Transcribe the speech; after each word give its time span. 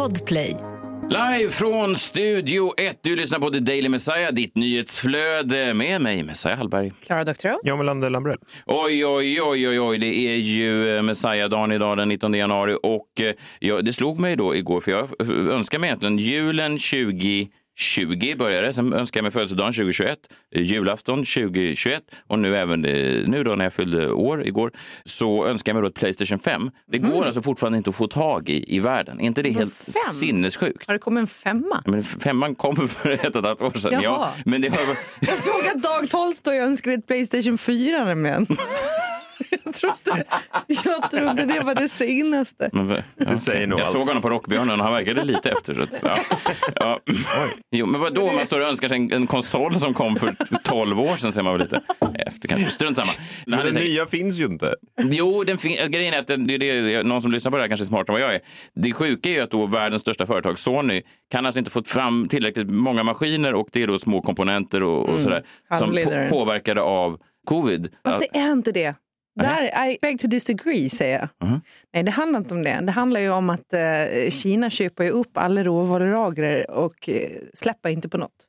Podplay. 0.00 0.56
Live 1.08 1.50
från 1.50 1.96
Studio 1.96 2.74
1. 2.76 2.98
Du 3.02 3.16
lyssnar 3.16 3.38
på 3.38 3.50
The 3.50 3.58
Daily 3.58 3.88
Messiah, 3.88 4.32
ditt 4.32 4.56
nyhetsflöde 4.56 5.74
med 5.74 6.00
mig, 6.00 6.22
Messiah 6.22 6.58
Hallberg. 6.58 6.92
Klara 7.06 7.24
Doktorow. 7.24 7.58
John 7.62 7.78
Melander 7.78 8.10
Lambrell. 8.10 8.38
Oj, 8.66 9.06
oj, 9.06 9.42
oj, 9.42 9.68
oj, 9.68 9.80
oj, 9.80 9.98
det 9.98 10.16
är 10.16 10.36
ju 10.36 10.96
eh, 10.96 11.02
Messiah-dagen 11.02 11.72
idag 11.72 11.96
den 11.96 12.08
19 12.08 12.34
januari 12.34 12.76
och 12.82 13.20
eh, 13.20 13.34
ja, 13.58 13.82
det 13.82 13.92
slog 13.92 14.20
mig 14.20 14.36
då 14.36 14.56
igår 14.56 14.80
för 14.80 14.90
jag 14.90 15.08
önskar 15.28 15.78
mig 15.78 15.88
egentligen 15.88 16.18
julen 16.18 16.78
20 16.78 17.48
20 17.80 18.34
började, 18.34 18.72
sen 18.72 18.92
önskade 18.92 19.18
jag 19.18 19.22
mig 19.22 19.32
födelsedagen 19.32 19.72
2021, 19.72 20.18
eh, 20.54 20.62
julafton 20.62 21.18
2021 21.18 22.02
och 22.26 22.38
nu 22.38 22.56
även 22.56 22.84
eh, 22.84 23.28
nu 23.28 23.44
då 23.44 23.54
när 23.54 23.64
jag 23.64 23.72
fyllde 23.72 24.10
år 24.12 24.46
igår 24.46 24.72
så 25.04 25.46
önskar 25.46 25.70
jag 25.70 25.74
mig 25.74 25.82
då 25.82 25.88
ett 25.88 25.94
Playstation 25.94 26.38
5. 26.38 26.70
Det 26.92 26.98
går 26.98 27.26
alltså 27.26 27.42
fortfarande 27.42 27.76
inte 27.78 27.90
att 27.90 27.96
få 27.96 28.08
tag 28.08 28.48
i 28.48 28.76
i 28.76 28.80
världen. 28.80 29.20
Är 29.20 29.24
inte 29.24 29.42
det 29.42 29.50
helt 29.50 29.74
fem? 29.74 30.02
sinnessjukt? 30.12 30.86
Har 30.86 30.94
det 30.94 30.98
kommit 30.98 31.20
en 31.20 31.26
femma? 31.26 31.82
Men 31.86 32.04
femman 32.04 32.54
kom 32.54 32.88
för 32.88 33.10
ett 33.10 33.36
och 33.36 33.36
ett 33.36 33.44
halvt 33.44 33.62
år 33.62 33.78
sedan. 33.78 33.92
Jaha. 33.92 34.02
Ja, 34.02 34.32
men 34.44 34.60
det 34.60 34.76
har... 34.76 34.86
Jag 35.20 35.38
såg 35.38 35.66
att 35.76 35.82
Dag 35.82 36.10
Tolstoj 36.10 36.58
önskade 36.58 36.94
ett 36.94 37.06
Playstation 37.06 37.58
4 37.58 38.04
nämligen. 38.04 38.46
Jag 39.64 39.74
trodde, 39.74 40.24
jag 40.68 41.10
trodde 41.10 41.44
det 41.54 41.60
var 41.64 41.74
det 41.74 41.88
senaste. 41.88 42.70
Men, 42.72 42.90
ja, 42.90 42.96
Det 43.16 43.38
säger 43.38 43.66
nog 43.66 43.78
jag 43.78 43.84
allt. 43.84 43.92
såg 43.92 44.06
honom 44.08 44.22
på 44.22 44.30
Rockbjörnen 44.30 44.80
och 44.80 44.86
han 44.86 44.94
verkade 44.94 45.24
lite 45.24 45.50
efter. 45.50 45.88
Ja. 46.02 46.16
Ja. 46.74 47.00
Jo, 47.70 47.86
men 47.86 48.00
vad 48.00 48.14
då 48.14 48.32
man 48.32 48.46
står 48.46 48.60
och 48.60 48.66
önskar 48.68 48.88
sig 48.88 48.96
en, 48.98 49.12
en 49.12 49.26
konsol 49.26 49.80
som 49.80 49.94
kom 49.94 50.16
för 50.16 50.34
12 50.64 51.00
år 51.00 51.16
sedan, 51.16 51.32
ser 51.32 51.42
man 51.42 51.52
väl 51.52 51.62
lite 51.62 51.80
efter 52.26 52.48
kanske. 52.48 52.70
Strunt 52.70 52.96
samma. 52.96 53.10
Men 53.46 53.58
den 53.58 53.72
säkert- 53.74 53.88
nya 53.88 54.06
finns 54.06 54.36
ju 54.38 54.44
inte. 54.44 54.74
Jo, 55.02 55.44
den 55.44 55.58
fin- 55.58 55.90
grejen 55.90 56.14
är 56.14 56.18
att 56.18 56.26
den, 56.26 56.46
det 56.46 56.54
är 56.54 56.82
det, 56.82 57.02
någon 57.02 57.22
som 57.22 57.32
lyssnar 57.32 57.50
på 57.50 57.56
det 57.56 57.62
här 57.62 57.68
kanske 57.68 57.84
är 57.84 57.86
smartare 57.86 58.16
än 58.16 58.22
vad 58.22 58.30
jag 58.30 58.34
är. 58.34 58.40
Det 58.74 58.92
sjuka 58.92 59.28
är 59.28 59.32
ju 59.32 59.40
att 59.40 59.50
då 59.50 59.66
världens 59.66 60.02
största 60.02 60.26
företag, 60.26 60.58
Sony, 60.58 61.02
kan 61.30 61.46
alltså 61.46 61.58
inte 61.58 61.70
få 61.70 61.82
fram 61.82 62.28
tillräckligt 62.28 62.70
många 62.70 63.02
maskiner 63.02 63.54
och 63.54 63.68
det 63.72 63.82
är 63.82 63.86
då 63.86 63.98
små 63.98 64.20
komponenter 64.20 64.82
och, 64.82 65.08
och 65.08 65.20
sådär 65.20 65.42
som 65.78 65.90
på, 66.04 66.26
påverkade 66.30 66.80
av 66.82 67.18
covid. 67.46 67.88
Fast 68.04 68.20
det 68.20 68.38
är 68.38 68.52
inte 68.52 68.72
det. 68.72 68.94
Där, 69.42 69.88
I 69.90 69.98
beg 70.02 70.20
to 70.20 70.26
disagree, 70.26 70.88
säger 70.88 71.18
jag. 71.18 71.48
Mhm. 71.48 71.60
Nej, 71.92 72.02
det 72.02 72.10
handlar 72.10 72.38
inte 72.40 72.54
om 72.54 72.62
det. 72.62 72.80
Det 72.82 72.92
handlar 72.92 73.20
ju 73.20 73.30
om 73.30 73.50
att 73.50 73.72
eh, 73.72 74.30
Kina 74.30 74.70
köper 74.70 75.04
ju 75.04 75.10
upp 75.10 75.30
alla 75.38 75.64
råvarulager 75.64 76.70
och 76.70 77.08
eh, 77.08 77.28
släpper 77.54 77.88
inte 77.88 78.08
på 78.08 78.18
något. 78.18 78.44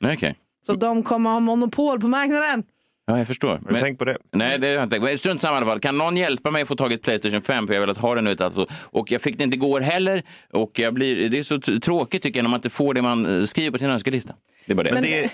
Nej, 0.00 0.14
okej. 0.16 0.36
Så 0.66 0.74
de 0.74 1.02
kommer 1.02 1.30
ha 1.30 1.40
monopol 1.40 2.00
på 2.00 2.08
marknaden. 2.08 2.62
Ja, 3.06 3.18
jag 3.18 3.26
förstår. 3.26 3.60
Du 3.68 3.80
tänkt 3.80 3.98
på 3.98 4.04
det? 4.04 4.16
Nej, 4.32 4.58
det 4.58 4.66
har 4.66 4.74
jag 4.74 4.82
inte 4.82 4.94
tänkt. 4.94 5.04
Men 5.04 5.18
Strunt 5.18 5.40
samma 5.40 5.54
i 5.54 5.56
alla 5.56 5.66
fall. 5.66 5.80
Kan 5.80 5.98
någon 5.98 6.16
hjälpa 6.16 6.50
mig 6.50 6.62
att 6.62 6.68
få 6.68 6.76
tag 6.76 6.92
i 6.92 6.94
ett 6.94 7.02
Playstation 7.02 7.42
5? 7.42 7.66
För 7.66 7.74
jag 7.74 7.80
har 7.80 7.86
velat 7.86 7.98
ha 7.98 8.14
den 8.14 8.24
nu. 8.24 8.36
Alltså. 8.38 8.66
Och 8.72 9.10
jag 9.10 9.20
fick 9.20 9.38
det 9.38 9.44
inte 9.44 9.56
igår 9.56 9.80
heller. 9.80 10.22
Och 10.50 10.78
jag 10.78 10.94
blir, 10.94 11.28
det 11.28 11.38
är 11.38 11.42
så 11.42 11.60
tråkigt 11.60 12.22
tycker 12.22 12.38
jag 12.38 12.42
när 12.44 12.50
man 12.50 12.58
inte 12.58 12.70
får 12.70 12.94
det 12.94 13.02
man 13.02 13.38
eh, 13.38 13.44
skriver 13.44 13.70
på 13.70 13.78
sin 13.78 13.90
önskelista. 13.90 14.34
Det 14.66 14.72
är 14.72 14.76
bara 14.76 14.82
det. 14.82 14.92
Men 14.92 15.02
det 15.02 15.24
är... 15.24 15.30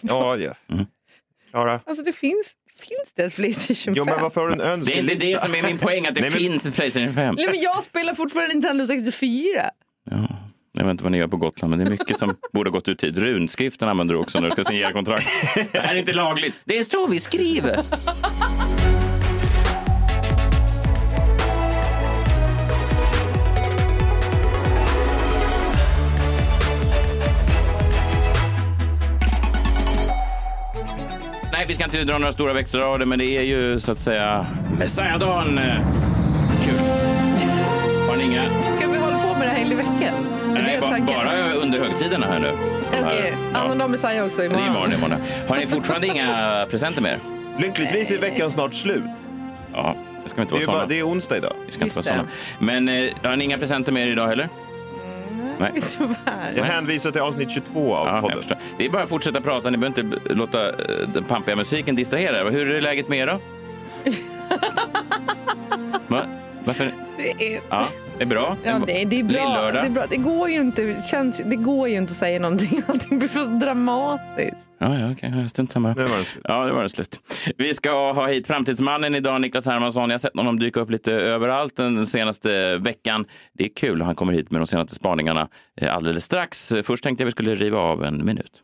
Ja, 0.00 0.36
ja. 0.36 0.54
Mm. 0.68 0.86
Klara? 1.50 1.80
Alltså 1.86 2.04
det 2.04 2.12
finns, 2.12 2.52
finns 2.82 3.12
det 3.16 3.22
ett 3.22 3.36
Playstation 3.36 3.76
5? 3.84 3.94
Jo, 3.96 4.04
men 4.04 4.22
varför 4.22 4.40
har 4.40 4.48
du 4.48 4.52
en 4.52 4.58
det 4.58 4.64
är 4.64 4.72
önskelista? 4.72 5.12
inte 5.12 5.26
det 5.26 5.40
som 5.42 5.54
är 5.54 5.62
min 5.62 5.78
poäng, 5.78 6.06
att 6.06 6.14
det 6.14 6.20
Nej, 6.20 6.30
men- 6.30 6.38
finns 6.38 6.66
ett 6.66 6.74
Playstation 6.74 7.12
5. 7.14 7.34
Nej, 7.34 7.46
men 7.50 7.60
jag 7.60 7.82
spelar 7.82 8.14
fortfarande 8.14 8.54
Nintendo 8.54 8.86
64. 8.86 9.38
Ja, 10.10 10.16
jag 10.72 10.84
vet 10.84 10.90
inte 10.90 11.02
vad 11.02 11.12
ni 11.12 11.18
gör 11.18 11.28
på 11.28 11.36
Gotland, 11.36 11.70
men 11.70 11.78
det 11.78 11.84
är 11.84 11.90
mycket 11.90 12.18
som 12.18 12.36
borde 12.52 12.70
ha 12.70 12.72
gått 12.72 12.88
ut 12.88 12.98
tid. 12.98 13.18
Runskriften 13.18 13.88
använder 13.88 14.14
du 14.14 14.20
också 14.20 14.38
när 14.40 14.46
du 14.48 14.52
ska 14.52 14.64
signera 14.64 14.92
kontrakt. 14.92 15.26
Det 15.72 15.78
här 15.78 15.94
är 15.94 15.98
inte 15.98 16.12
lagligt. 16.12 16.54
Det 16.64 16.78
är 16.78 16.84
så 16.84 17.06
vi 17.06 17.20
skriver. 17.20 17.80
Nej, 31.62 31.68
vi 31.68 31.74
ska 31.74 31.84
inte 31.84 32.04
dra 32.04 32.18
några 32.18 32.32
stora 32.32 32.52
växlar 32.52 32.80
av 32.80 32.98
det, 32.98 33.06
men 33.06 33.18
det 33.18 33.24
är 33.24 33.42
ju 33.42 33.80
så 33.80 33.92
att 33.92 34.00
säga 34.00 34.46
Messiah-dagen. 34.78 35.60
Kul. 36.64 36.78
Har 38.08 38.16
ni 38.16 38.24
inga 38.24 38.42
Ska 38.78 38.88
vi 38.88 38.98
hålla 38.98 39.18
på 39.18 39.28
med 39.38 39.48
det 39.48 39.50
här 39.50 39.58
hela 39.58 39.74
veckan? 39.76 40.14
Är 40.56 40.62
Nej, 40.62 40.74
det 40.74 40.80
ba, 40.80 40.88
tanken? 40.90 41.06
bara 41.06 41.52
under 41.52 41.78
högtiderna 41.78 42.26
här 42.26 42.38
nu. 42.40 42.50
Okej, 43.02 43.34
ja. 43.52 43.68
men 43.68 43.78
de 43.78 43.84
är 43.84 43.88
Messiah 43.88 44.26
också 44.26 44.38
Det 44.38 44.44
är 44.44 44.46
imorgon. 44.46 44.66
imorgon, 44.68 44.92
imorgon. 44.92 45.18
Har 45.48 45.56
ni 45.56 45.66
fortfarande 45.66 46.06
inga 46.06 46.66
presenter 46.70 47.02
med 47.02 47.12
er? 47.12 47.18
Lyckligtvis 47.58 48.10
är 48.10 48.18
veckan 48.18 48.50
snart 48.50 48.74
slut. 48.74 49.02
Ja, 49.74 49.94
det 50.24 50.30
ska 50.30 50.36
vi 50.36 50.42
inte 50.42 50.54
Det 50.58 50.66
vara 50.66 50.76
är, 50.76 50.80
bara, 50.80 50.86
det 50.88 50.98
är 50.98 51.06
onsdag 51.06 51.36
idag. 51.36 51.52
Vi 51.66 51.72
ska 51.72 51.84
inte 51.84 51.98
Just 51.98 52.08
vara 52.10 52.16
såna. 52.18 52.28
Men 52.58 52.88
eh, 52.88 53.10
har 53.22 53.36
ni 53.36 53.44
inga 53.44 53.58
presenter 53.58 53.92
med 53.92 54.06
er 54.08 54.12
idag 54.12 54.28
heller? 54.28 54.48
Nej. 55.58 55.72
Tyvärr. 55.98 56.54
Jag 56.56 56.64
hänvisar 56.64 57.10
till 57.10 57.20
avsnitt 57.20 57.50
22 57.50 57.94
av 57.94 58.06
Ja, 58.06 58.12
jag 58.14 58.22
podden. 58.22 58.38
förstår. 58.38 58.56
Det 58.78 58.84
är 58.84 58.90
bara 58.90 59.02
att 59.02 59.08
fortsätta 59.08 59.40
prata. 59.40 59.70
Ni 59.70 59.76
behöver 59.76 60.00
inte 60.00 60.16
b- 60.16 60.34
låta 60.34 60.68
eh, 60.68 60.74
den 61.14 61.24
pampiga 61.24 61.56
musiken 61.56 61.94
distrahera 61.96 62.40
er. 62.40 62.50
Hur 62.50 62.70
är 62.70 62.80
läget 62.80 63.08
med 63.08 63.18
er 63.18 63.26
då? 63.26 63.38
Va? 66.08 66.22
Varför? 66.64 66.92
Det 67.22 67.54
är, 67.54 67.60
Ja, 67.70 67.84
det 68.18 68.24
är 68.24 68.28
bra. 68.28 68.56
ja, 68.64 68.80
det, 68.86 69.04
det, 69.04 69.20
är 69.20 69.24
bra. 69.24 69.70
Det 69.72 69.78
är 69.78 69.88
bra. 69.88 70.04
Det 70.10 70.16
går 70.16 70.48
ju 70.48 70.60
inte, 70.60 70.82
det 70.82 71.04
känns, 71.04 71.42
det 71.44 71.56
går 71.56 71.88
ju 71.88 71.96
inte 71.96 72.10
att 72.10 72.16
säga 72.16 72.40
någonting. 72.40 72.82
Allting 72.86 73.18
blir 73.18 73.28
för 73.28 73.60
dramatiskt. 73.60 74.70
Ja, 74.78 74.98
ja, 74.98 75.12
okej. 75.12 75.30
Okay. 75.30 75.48
Strunt 75.48 75.72
samma. 75.72 75.88
Nu 75.88 76.02
var 76.02 76.18
det 76.18 76.24
slut. 76.24 76.44
Ja, 76.48 76.64
det 76.64 76.72
var 76.72 76.82
det 76.82 76.88
slut. 76.88 77.20
Vi 77.56 77.74
ska 77.74 78.12
ha 78.12 78.26
hit 78.26 78.46
framtidsmannen 78.46 79.14
idag, 79.14 79.40
Niklas 79.40 79.66
Hermansson. 79.66 80.10
Jag 80.10 80.14
har 80.14 80.18
sett 80.18 80.36
honom 80.36 80.58
dyka 80.58 80.80
upp 80.80 80.90
lite 80.90 81.12
överallt 81.12 81.76
den 81.76 82.06
senaste 82.06 82.78
veckan. 82.78 83.24
Det 83.58 83.64
är 83.64 83.70
kul. 83.76 84.02
Han 84.02 84.14
kommer 84.14 84.32
hit 84.32 84.50
med 84.50 84.60
de 84.60 84.66
senaste 84.66 84.94
spaningarna 84.94 85.48
eh, 85.80 85.94
alldeles 85.94 86.24
strax. 86.24 86.72
Först 86.82 87.04
tänkte 87.04 87.22
jag 87.22 87.26
vi 87.26 87.32
skulle 87.32 87.54
riva 87.54 87.78
av 87.78 88.04
en 88.04 88.26
minut. 88.26 88.62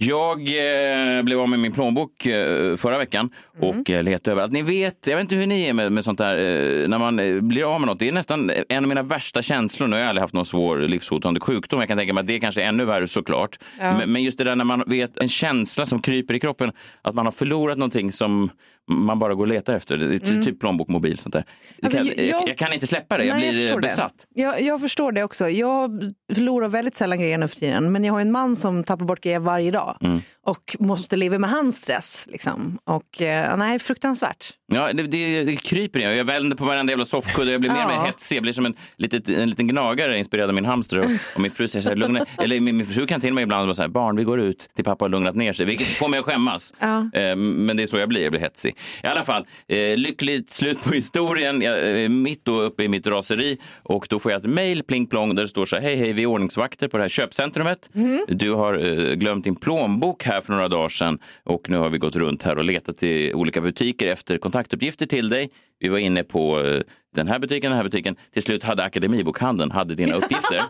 Jag 0.00 0.40
eh, 0.40 1.22
blev 1.22 1.40
av 1.40 1.48
med 1.48 1.58
min 1.58 1.72
plånbok 1.72 2.26
eh, 2.26 2.76
förra 2.76 2.98
veckan 2.98 3.30
och 3.60 3.90
eh, 3.90 4.02
letade 4.02 4.32
överallt. 4.32 4.52
Ni 4.52 4.62
vet, 4.62 5.06
jag 5.06 5.16
vet 5.16 5.22
inte 5.22 5.34
hur 5.34 5.46
ni 5.46 5.66
är 5.66 5.72
med, 5.72 5.92
med 5.92 6.04
sånt 6.04 6.18
där, 6.18 6.36
eh, 6.36 6.88
när 6.88 6.98
man 6.98 7.18
eh, 7.18 7.40
blir 7.40 7.74
av 7.74 7.80
med 7.80 7.86
något. 7.86 7.98
Det 7.98 8.08
är 8.08 8.12
nästan 8.12 8.50
en 8.68 8.84
av 8.84 8.88
mina 8.88 9.02
värsta 9.02 9.42
känslor. 9.42 9.86
Nu 9.86 9.96
har 9.96 10.00
jag 10.00 10.08
aldrig 10.08 10.22
haft 10.22 10.34
någon 10.34 10.46
svår 10.46 10.78
livshotande 10.78 11.40
sjukdom. 11.40 11.80
Jag 11.80 11.88
kan 11.88 11.98
tänka 11.98 12.12
mig 12.12 12.20
att 12.20 12.26
det 12.26 12.40
kanske 12.40 12.62
är 12.62 12.68
ännu 12.68 12.84
värre 12.84 13.06
såklart. 13.08 13.58
Men, 13.78 14.12
men 14.12 14.22
just 14.22 14.38
det 14.38 14.44
där 14.44 14.56
när 14.56 14.64
man 14.64 14.84
vet 14.86 15.16
en 15.16 15.28
känsla 15.28 15.86
som 15.86 16.02
kryper 16.02 16.34
i 16.34 16.40
kroppen, 16.40 16.72
att 17.02 17.14
man 17.14 17.26
har 17.26 17.32
förlorat 17.32 17.78
någonting 17.78 18.12
som 18.12 18.50
man 18.88 19.18
bara 19.18 19.34
går 19.34 19.44
och 19.44 19.48
letar 19.48 19.74
efter. 19.74 19.96
Det 19.96 20.14
är 20.14 20.18
ty- 20.18 20.44
typ 20.44 20.60
plånbok, 20.60 20.88
mobil, 20.88 21.18
sånt 21.18 21.32
där. 21.32 21.44
Alltså, 21.82 21.98
kan, 21.98 22.06
jag- 22.06 22.18
jag, 22.18 22.48
jag 22.48 22.56
kan 22.56 22.72
inte 22.72 22.86
släppa 22.86 23.18
det, 23.18 23.24
jag 23.24 23.36
Nej, 23.36 23.44
jag 23.46 23.52
blir 23.54 23.62
förstår 23.62 23.76
eh, 23.76 23.80
det. 23.80 23.88
besatt. 23.88 24.26
Jag, 24.34 24.62
jag 24.62 24.80
förstår 24.80 25.12
det 25.12 25.22
också. 25.24 25.48
Jag 25.48 26.02
förlorar 26.34 26.68
väldigt 26.68 26.94
sällan 26.94 27.20
grejer 27.20 27.38
nu 27.38 27.48
för 27.48 27.56
tiden. 27.56 27.92
Men 27.92 28.04
jag 28.04 28.12
har 28.12 28.20
en 28.20 28.32
man 28.32 28.56
som 28.56 28.84
tappar 28.84 29.04
bort 29.06 29.20
grejer 29.20 29.38
varje 29.38 29.70
dag. 29.70 29.98
Mm. 30.00 30.20
Och 30.42 30.76
måste 30.78 31.16
leva 31.16 31.38
med 31.38 31.50
hans 31.50 31.76
stress. 31.78 32.28
Liksom. 32.30 32.78
Och 32.84 33.22
eh, 33.22 33.56
nej, 33.56 33.78
fruktansvärt. 33.78 34.50
Ja, 34.72 34.92
det, 34.92 35.02
det, 35.02 35.44
det 35.44 35.56
kryper 35.56 36.00
in. 36.00 36.16
Jag 36.16 36.24
vänder 36.24 36.56
på 36.56 36.64
varenda 36.64 36.92
jävla 36.92 37.04
soffkudde. 37.04 37.52
Jag 37.52 37.60
blir 37.60 37.70
mer 37.70 37.82
och 37.82 37.88
mer 37.88 38.06
hetsig. 38.06 38.36
Jag 38.36 38.42
blir 38.42 38.52
som 38.52 38.66
en, 38.66 38.74
litet, 38.96 39.28
en 39.28 39.50
liten 39.50 39.68
gnagare 39.68 40.18
inspirerad 40.18 40.48
av 40.48 40.54
min 40.54 40.64
hamster. 40.64 40.98
Och, 40.98 41.04
och 41.34 41.40
min 41.40 41.50
fru 41.50 41.68
säger 41.68 41.82
så 41.82 41.88
här, 41.88 41.96
lugna 41.96 42.26
Eller 42.38 42.60
min, 42.60 42.76
min 42.76 42.86
fru 42.86 43.06
kan 43.06 43.20
till 43.20 43.34
mig 43.34 43.42
ibland 43.42 43.66
vara 43.66 43.74
så 43.74 43.82
här, 43.82 43.88
barn 43.88 44.16
vi 44.16 44.24
går 44.24 44.40
ut 44.40 44.70
till 44.74 44.84
pappa 44.84 45.04
har 45.04 45.10
lugnat 45.10 45.34
ner 45.34 45.52
sig. 45.52 45.66
Vilket 45.66 45.86
får 45.86 46.08
mig 46.08 46.18
att 46.18 46.24
skämmas. 46.24 46.74
Ja. 46.78 47.10
Eh, 47.12 47.36
men 47.36 47.76
det 47.76 47.82
är 47.82 47.86
så 47.86 47.98
jag 47.98 48.08
blir, 48.08 48.22
jag 48.22 48.32
blir 48.32 48.40
hetsig. 48.40 48.76
I 49.02 49.06
alla 49.06 49.24
fall, 49.24 49.46
eh, 49.68 49.96
lyckligt 49.96 50.50
slut 50.50 50.84
på 50.84 50.94
historien. 50.94 51.62
Jag 51.62 51.78
är 51.78 52.08
mitt 52.08 52.44
då 52.44 52.60
uppe 52.60 52.82
i 52.82 52.88
mitt 52.88 53.06
raseri. 53.06 53.58
Och 53.82 54.06
då 54.10 54.18
får 54.18 54.32
jag 54.32 54.40
ett 54.40 54.50
mejl, 54.50 54.82
pling 54.82 55.06
plong, 55.06 55.34
där 55.34 55.42
det 55.42 55.48
står 55.48 55.66
så 55.66 55.76
här, 55.76 55.82
hej 55.82 55.96
hej, 55.96 56.12
vi 56.12 56.22
är 56.22 56.26
ordningsvakter 56.26 56.88
på 56.88 56.96
det 56.96 57.04
här 57.04 57.08
köpcentrumet. 57.08 57.90
Du 58.28 58.52
har 58.52 58.74
eh, 58.74 59.14
glömt 59.14 59.44
din 59.44 59.56
plånbok 59.56 60.24
här 60.24 60.40
för 60.40 60.52
några 60.52 60.68
dagar 60.68 60.88
sedan. 60.88 61.18
Och 61.44 61.70
nu 61.70 61.76
har 61.76 61.88
vi 61.88 61.98
gått 61.98 62.16
runt 62.16 62.42
här 62.42 62.58
och 62.58 62.64
letat 62.64 63.02
i 63.02 63.34
olika 63.34 63.60
butiker 63.60 64.06
efter 64.06 64.38
kontaktuppgifter 64.58 65.06
till 65.06 65.28
dig. 65.28 65.50
Vi 65.80 65.88
var 65.88 65.98
inne 65.98 66.22
på 66.24 66.60
eh, 66.60 66.80
den 67.14 67.28
här 67.28 67.38
butiken, 67.38 67.70
den 67.70 67.76
här 67.76 67.84
butiken. 67.84 68.16
Till 68.32 68.42
slut 68.42 68.64
hade 68.64 68.84
Akademibokhandeln 68.84 69.70
hade 69.70 69.94
dina 69.94 70.14
uppgifter. 70.20 70.62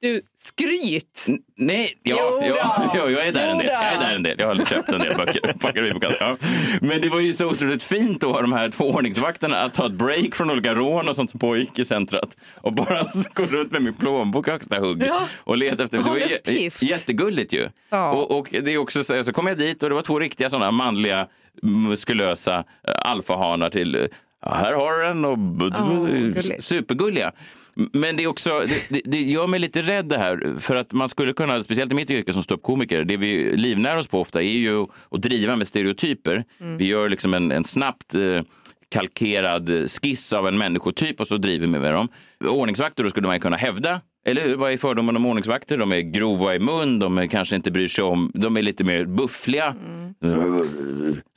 Du, 0.00 0.20
skryt! 0.36 1.26
N- 1.28 1.38
Nej, 1.56 1.92
ja, 2.02 2.16
Jo 2.48 2.54
ja, 2.94 3.10
jag 3.10 3.26
är 3.26 3.32
där 3.32 3.48
en 3.48 3.58
del. 3.58 3.66
Jo. 3.66 3.72
Jag 3.72 3.92
är 3.92 3.98
där 4.00 4.16
en 4.16 4.22
del. 4.22 4.36
Jag 4.38 4.46
har 4.54 4.64
köpt 4.64 4.88
en 4.88 4.98
del 5.00 5.16
böcker 5.16 5.52
på 5.60 5.68
Akademibokhandeln. 5.68 6.16
Ja. 6.20 6.36
Men 6.80 7.00
det 7.00 7.08
var 7.08 7.20
ju 7.20 7.34
så 7.34 7.46
otroligt 7.46 7.82
fint 7.82 8.20
då, 8.20 8.40
de 8.40 8.52
här 8.52 8.68
två 8.70 8.84
ordningsvakterna, 8.90 9.56
att 9.62 9.74
ta 9.74 9.86
ett 9.86 9.92
break 9.92 10.34
från 10.34 10.50
olika 10.50 10.74
rån 10.74 11.08
och 11.08 11.16
sånt 11.16 11.30
som 11.30 11.40
pågick 11.40 11.78
i 11.78 11.84
centret 11.84 12.36
och 12.54 12.72
bara 12.72 13.06
gå 13.34 13.44
runt 13.44 13.72
med 13.72 13.82
min 13.82 13.94
plånbok 13.94 14.48
högsta 14.48 14.80
hugg 14.80 15.02
Ja. 15.08 15.28
och 15.36 15.56
leta 15.56 15.84
efter. 15.84 15.98
Det 15.98 16.04
var 16.04 16.16
ju 16.16 16.70
jättegulligt 16.80 17.52
ju. 17.52 17.68
Ja. 17.90 18.10
Och, 18.12 18.38
och 18.38 18.48
det 18.50 18.72
är 18.72 18.78
också 18.78 19.04
så, 19.04 19.24
så 19.24 19.32
kom 19.32 19.46
jag 19.46 19.58
dit 19.58 19.82
och 19.82 19.88
det 19.88 19.94
var 19.94 20.02
två 20.02 20.18
riktiga 20.18 20.50
sådana 20.50 20.70
manliga 20.70 21.26
muskulösa 21.62 22.58
eh, 22.58 22.94
alfahanar 23.10 23.70
till 23.70 23.94
eh, 23.94 24.00
ja, 24.42 24.54
här 24.54 24.72
har 24.72 24.98
du 24.98 25.06
den 25.06 25.24
och 25.24 25.38
gulligt. 26.06 26.62
supergulliga. 26.62 27.32
Men 27.92 28.16
det 28.16 28.22
är 28.22 28.26
också, 28.26 28.64
det, 28.88 29.00
det, 29.04 29.22
gör 29.22 29.46
mig 29.46 29.60
lite 29.60 29.82
rädd 29.82 30.06
det 30.06 30.18
här, 30.18 30.60
för 30.60 30.76
att 30.76 30.92
man 30.92 31.08
skulle 31.08 31.32
kunna, 31.32 31.62
speciellt 31.62 31.92
i 31.92 31.94
mitt 31.94 32.10
yrke 32.10 32.32
som 32.32 32.42
ståuppkomiker, 32.42 33.04
det 33.04 33.16
vi 33.16 33.56
livnär 33.56 33.98
oss 33.98 34.08
på 34.08 34.20
ofta 34.20 34.42
är 34.42 34.58
ju 34.58 34.82
att 35.10 35.22
driva 35.22 35.56
med 35.56 35.66
stereotyper. 35.66 36.44
Mm. 36.60 36.76
Vi 36.76 36.86
gör 36.86 37.08
liksom 37.08 37.34
en, 37.34 37.52
en 37.52 37.64
snabbt 37.64 38.14
eh, 38.14 38.42
kalkerad 38.88 39.90
skiss 39.90 40.32
av 40.32 40.48
en 40.48 40.58
människotyp 40.58 41.20
och 41.20 41.28
så 41.28 41.36
driver 41.36 41.66
vi 41.66 41.78
med 41.78 41.94
dem. 41.94 42.08
Ordningsvakter 42.44 43.04
då 43.04 43.10
skulle 43.10 43.26
man 43.26 43.40
kunna 43.40 43.56
hävda 43.56 44.00
eller 44.26 44.42
hur? 44.42 44.56
Vad 44.56 44.72
är 44.72 44.76
fördomen 44.76 45.16
om 45.16 45.26
ordningsvakter? 45.26 45.76
De 45.76 45.92
är 45.92 46.00
grova 46.00 46.54
i 46.54 46.58
mun, 46.58 46.98
de 46.98 47.18
är 47.18 47.26
kanske 47.26 47.56
inte 47.56 47.70
bryr 47.70 47.88
sig 47.88 48.04
om, 48.04 48.30
de 48.34 48.56
är 48.56 48.62
lite 48.62 48.84
mer 48.84 49.04
buffliga. 49.04 49.74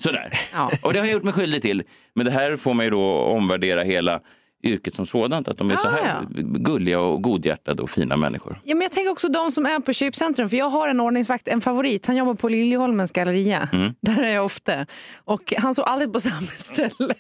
Sådär. 0.04 0.32
Ja. 0.54 0.72
Och 0.84 0.94
det 0.94 1.00
har 1.00 1.06
jag 1.06 1.14
gjort 1.14 1.24
mig 1.24 1.34
skyldig 1.34 1.62
till. 1.62 1.84
Men 2.16 2.26
det 2.26 2.32
här 2.32 2.56
får 2.56 2.74
mig 2.74 2.86
ju 2.86 2.90
då 2.90 3.04
omvärdera 3.16 3.84
hela 3.84 4.20
yrket 4.64 4.96
som 4.96 5.06
sådant, 5.06 5.48
att 5.48 5.58
de 5.58 5.72
är 5.72 5.76
så 5.76 5.88
Ah, 5.88 5.92
här 5.92 6.26
gulliga 6.44 7.00
och 7.00 7.22
godhjärtade 7.22 7.82
och 7.82 7.90
fina 7.90 8.18
människor. 8.18 8.60
Ja, 8.64 8.76
men 8.76 8.82
jag 8.82 8.92
tänker 8.92 9.12
också 9.12 9.28
de 9.30 9.52
som 9.52 9.66
är 9.66 9.80
på 9.80 9.94
köpcentrum. 9.94 10.50
För 10.50 10.58
jag 10.58 10.70
har 10.70 10.88
en 10.88 11.00
ordningsvakt, 11.00 11.48
en 11.48 11.62
favorit. 11.62 12.06
Han 12.06 12.16
jobbar 12.16 12.34
på 12.34 12.50
Liljeholmens 12.50 13.12
galleria. 13.12 13.70
Mm. 13.74 13.94
Där 14.02 14.24
är 14.24 14.30
jag 14.30 14.46
ofta. 14.46 14.86
Och 15.26 15.54
han 15.58 15.74
står 15.74 15.84
aldrig 15.84 16.14
på 16.14 16.20
samma 16.20 16.42
ställe. 16.48 17.14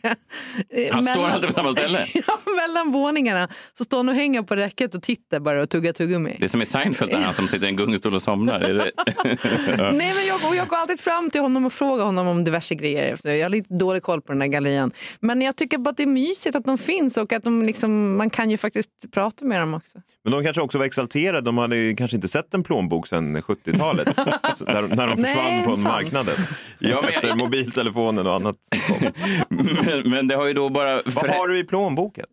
Eh, 0.69 0.93
Han 0.93 1.03
står 1.03 1.25
alltid 1.27 1.47
på 1.47 1.53
samma 1.53 1.71
ställe. 1.71 1.99
ja, 2.27 2.39
mellan 2.67 2.91
våningarna 2.91 3.47
så 3.73 3.83
står 3.83 3.97
han 3.97 4.09
och 4.09 4.15
hänger 4.15 4.41
på 4.41 4.55
räcket 4.55 4.95
och 4.95 5.03
tittar 5.03 5.39
bara 5.39 5.61
och 5.61 5.69
tuggar 5.69 5.93
tuggummi. 5.93 6.35
Det 6.39 6.45
är 6.45 6.49
som 6.49 6.61
i 6.61 6.65
Seinfeld, 6.65 7.11
där 7.11 7.19
han 7.19 7.33
som 7.33 7.47
sitter 7.47 7.65
i 7.65 7.69
en 7.69 7.75
gungstol 7.75 8.13
och 8.13 8.21
somnar. 8.21 8.59
Nej, 9.93 10.13
men 10.15 10.27
jag, 10.27 10.49
och 10.49 10.55
jag 10.55 10.67
går 10.67 10.77
alltid 10.77 10.99
fram 10.99 11.29
till 11.29 11.41
honom 11.41 11.65
och 11.65 11.73
frågar 11.73 12.05
honom 12.05 12.27
om 12.27 12.43
diverse 12.43 12.75
grejer. 12.75 13.17
Jag 13.23 13.45
har 13.45 13.49
lite 13.49 13.73
dålig 13.73 14.03
koll 14.03 14.21
på 14.21 14.31
den 14.31 14.39
där 14.39 14.47
gallerian. 14.47 14.91
Men 15.19 15.41
jag 15.41 15.55
tycker 15.55 15.77
bara 15.77 15.89
att 15.89 15.97
det 15.97 16.03
är 16.03 16.07
mysigt 16.07 16.55
att 16.55 16.65
de 16.65 16.77
finns 16.77 17.17
och 17.17 17.28
att 17.37 17.43
de 17.43 17.63
liksom, 17.65 18.17
man 18.17 18.29
kan 18.29 18.49
ju 18.49 18.57
faktiskt 18.57 19.11
prata 19.11 19.45
med 19.45 19.59
dem 19.59 19.73
också. 19.73 20.01
Men 20.23 20.33
de 20.33 20.43
kanske 20.43 20.61
också 20.61 20.77
var 20.77 20.85
exalterade. 20.85 21.41
De 21.41 21.57
hade 21.57 21.75
ju 21.75 21.95
kanske 21.95 22.15
inte 22.17 22.27
sett 22.27 22.53
en 22.53 22.63
plånbok 22.63 23.07
sedan 23.07 23.37
70-talet. 23.37 24.15
Så 24.55 24.65
när, 24.65 24.81
när 24.81 25.07
de 25.07 25.17
försvann 25.17 25.45
Nej, 25.45 25.65
på 25.65 25.71
sant. 25.71 25.83
marknaden. 25.83 26.35
Ja, 26.79 27.01
men- 27.01 27.09
Efter 27.13 27.35
mobiltelefonen 27.35 28.27
och 28.27 28.33
annat. 28.35 28.55
men, 29.49 30.09
men 30.09 30.27
det 30.27 30.35
har 30.35 30.45
ju 30.47 30.53
då 30.53 30.69
bara... 30.69 31.01
Vad 31.05 31.29
har 31.29 31.47
du 31.47 31.59
i 31.59 31.63
plånboken? 31.63 32.25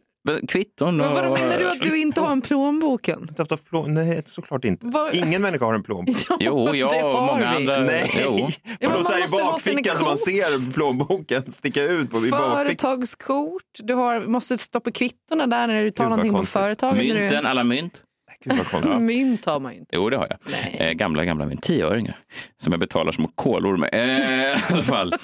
Kvitton 0.48 0.96
Men 0.96 1.06
och... 1.08 1.14
vadå, 1.14 1.34
menar 1.34 1.58
du 1.58 1.68
att 1.70 1.80
du 1.80 2.00
inte 2.00 2.20
har 2.20 2.32
en 2.32 2.40
plånboken? 2.40 3.20
Inte 3.28 3.42
haft 3.42 3.50
haft 3.50 3.64
plå- 3.70 3.86
Nej, 3.88 4.22
såklart 4.26 4.64
inte. 4.64 4.86
Vad- 4.86 5.14
Ingen 5.14 5.42
människa 5.42 5.64
har 5.64 5.74
en 5.74 5.82
plånbok. 5.82 6.16
Jo, 6.40 6.68
det 6.72 6.78
jag 6.78 7.04
och 7.12 7.18
har 7.18 7.26
många 7.26 7.50
vi. 7.50 7.56
andra. 7.56 7.80
Nej, 7.80 8.10
Jo. 8.24 8.38
Ja, 8.80 8.88
men 8.88 8.98
då 8.98 9.04
så 9.04 9.12
här 9.12 9.18
i 9.18 9.44
bakfickan 9.44 9.96
så 9.96 10.04
man 10.04 10.16
ser 10.16 10.72
plånboken 10.72 11.52
sticka 11.52 11.82
ut 11.82 12.10
på. 12.10 12.20
Företagskort, 12.20 13.62
du 13.78 13.94
har, 13.94 14.20
måste 14.20 14.58
stoppa 14.58 14.90
kvittona 14.90 15.46
där 15.46 15.66
när 15.66 15.84
du 15.84 15.90
tar 15.90 16.04
Gud, 16.04 16.10
någonting 16.10 16.32
på 16.32 16.36
konstigt. 16.36 16.52
företaget. 16.52 17.06
när 17.08 17.14
du- 17.14 17.20
Mynten, 17.20 17.46
alla 17.46 17.64
mynt. 17.64 18.02
Gud 18.46 18.58
vad 18.58 18.66
konstigt. 18.66 19.00
Mynt 19.00 19.44
har 19.44 19.60
man 19.60 19.72
ju 19.72 19.78
inte. 19.78 19.96
Jo, 19.96 20.10
det 20.10 20.16
har 20.16 20.28
jag. 20.30 20.88
Eh, 20.88 20.92
gamla, 20.92 21.24
gamla 21.24 21.46
mynt. 21.46 21.62
Tioöringar. 21.62 22.16
Som 22.62 22.72
jag 22.72 22.80
betalar 22.80 23.12
små 23.12 23.30
kolor 23.34 23.76
med. 23.76 23.90
Eh, 23.92 24.60
i 24.70 24.72
alla 24.72 24.82
fall. 24.82 25.14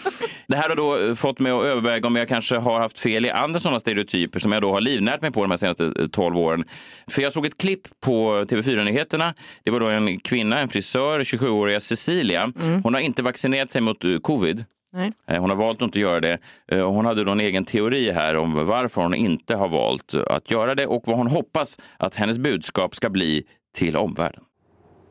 Det 0.47 0.57
här 0.57 0.69
har 0.69 0.77
då 0.77 1.17
fått 1.17 1.39
mig 1.39 1.53
att 1.53 1.65
överväga 1.65 2.07
om 2.07 2.17
jag 2.17 2.29
kanske 2.29 2.57
har 2.57 2.81
haft 2.81 2.99
fel 2.99 3.27
i 3.27 3.31
andra 3.31 3.61
sådana 3.61 3.81
stereotyper 3.81 4.41
som 4.41 4.53
jag 4.53 4.63
då 4.63 4.73
har 4.73 4.81
livnärt 4.81 5.21
mig 5.21 5.33
på 5.33 5.43
de 5.43 5.51
här 5.51 5.57
senaste 5.57 5.85
eh, 5.85 6.07
12 6.07 6.37
åren. 6.39 6.65
För 7.11 7.23
jag 7.23 7.33
såg 7.33 7.47
ett 7.47 7.57
klipp 7.59 8.01
på 8.01 8.45
TV4-nyheterna. 8.45 9.35
Det 9.65 9.71
var 9.71 9.81
då 9.81 9.87
en 9.87 10.21
kvinna, 10.21 10.59
en 10.59 10.69
frisör, 10.69 11.21
27-åriga 11.21 11.81
Cecilia. 11.81 12.53
Hon 12.85 12.95
har 12.95 13.01
inte 13.01 13.23
vaccinerat 13.23 13.71
sig 13.71 13.81
mot 13.81 14.05
eh, 14.05 14.19
covid. 14.19 14.65
Nej. 14.95 15.13
Eh, 15.27 15.41
Hon 15.41 15.51
har 15.51 15.57
valt 15.57 15.77
att 15.79 15.83
inte 15.83 16.01
göra 16.01 16.21
det. 16.21 16.39
Eh, 16.67 16.91
Hon 16.91 17.05
hade 17.07 17.25
då 17.25 17.33
en 17.33 17.41
egen 17.41 17.65
teori 17.65 18.11
här 18.13 18.37
om 18.37 18.67
varför 18.67 19.03
hon 19.03 19.15
inte 19.15 19.55
har 19.55 19.69
valt 19.69 20.15
att 20.15 20.51
göra 20.51 20.75
det 20.75 20.87
och 20.87 21.03
vad 21.07 21.17
hon 21.17 21.27
hoppas 21.27 21.79
att 21.97 22.15
hennes 22.15 22.39
budskap 22.39 22.95
ska 22.95 23.11
bli 23.11 23.43
till 23.75 23.97
omvärlden. 23.97 24.45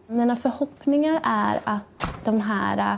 Mina 0.07 0.35
förhoppningar 0.35 1.19
är 1.23 1.59
att 1.63 2.13
de 2.23 2.41
här 2.41 2.97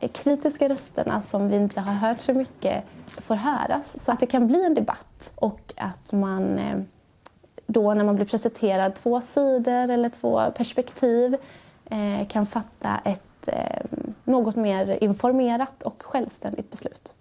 eh, 0.00 0.08
kritiska 0.10 0.68
rösterna 0.68 1.22
som 1.22 1.48
vi 1.48 1.56
inte 1.56 1.80
har 1.80 1.92
hört 1.94 2.20
så 2.20 2.32
mycket 2.34 2.84
får 3.06 3.34
höras. 3.34 4.04
Så 4.04 4.12
att 4.12 4.20
det 4.20 4.26
kan 4.26 4.46
bli 4.46 4.64
en 4.64 4.74
debatt 4.74 5.32
och 5.34 5.72
att 5.76 6.12
man 6.12 6.60
då 7.66 7.94
när 7.94 8.04
man 8.04 8.16
blir 8.16 8.26
presenterad 8.26 8.94
två 8.94 9.20
sidor 9.20 9.90
eller 9.90 10.08
två 10.08 10.50
perspektiv 10.56 11.36
kan 12.28 12.46
fatta 12.46 13.00
ett 13.04 13.25
eh, 13.48 13.54
något 14.24 14.56
mer 14.56 14.98
informerat 15.00 15.82
och 15.82 16.02
självständigt 16.02 16.70
beslut. 16.70 17.12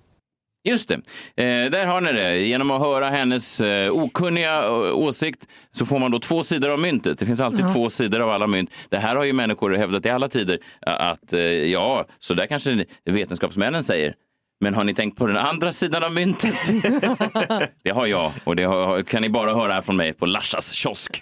Just 0.68 0.90
det. 0.90 0.96
Eh, 1.44 1.72
där 1.72 1.86
har 1.86 2.02
ni 2.02 2.12
det. 2.12 2.38
Genom 2.38 2.72
att 2.72 2.82
höra 2.82 3.10
hennes 3.10 3.62
eh, 3.62 3.92
okunniga 3.92 4.64
eh, 4.66 4.98
åsikt 4.98 5.48
så 5.72 5.86
får 5.86 6.00
man 6.00 6.12
då 6.12 6.20
två 6.20 6.44
sidor 6.44 6.70
av 6.70 6.80
myntet. 6.80 7.20
Det 7.20 7.26
finns 7.26 7.40
alltid 7.40 7.74
två 7.74 7.90
sidor 7.90 8.20
av 8.22 8.30
alla 8.30 8.48
mynt. 8.48 8.74
Det 8.90 8.98
här 8.98 9.16
har 9.16 9.24
ju 9.24 9.34
människor 9.34 9.74
hävdat 9.74 10.06
i 10.06 10.10
alla 10.10 10.28
tider 10.28 10.60
eh, 10.88 10.94
att 11.10 11.34
eh, 11.34 11.42
ja, 11.42 12.06
så 12.20 12.34
där 12.34 12.48
kanske 12.48 12.86
vetenskapsmännen 13.06 13.84
säger. 13.84 14.14
Men 14.60 14.74
har 14.74 14.84
ni 14.84 14.94
tänkt 14.94 15.18
på 15.18 15.28
den 15.28 15.38
andra 15.38 15.72
sidan 15.72 16.04
av 16.04 16.12
myntet? 16.12 16.56
det 17.84 17.92
har 17.92 18.06
jag 18.06 18.32
och 18.44 18.56
det 18.56 18.64
har, 18.64 19.04
kan 19.04 19.22
ni 19.22 19.30
bara 19.30 19.56
höra 19.56 19.74
här 19.74 19.82
från 19.82 19.98
mig 19.98 20.14
på 20.14 20.26
Larsas 20.26 20.72
kiosk. 20.72 21.22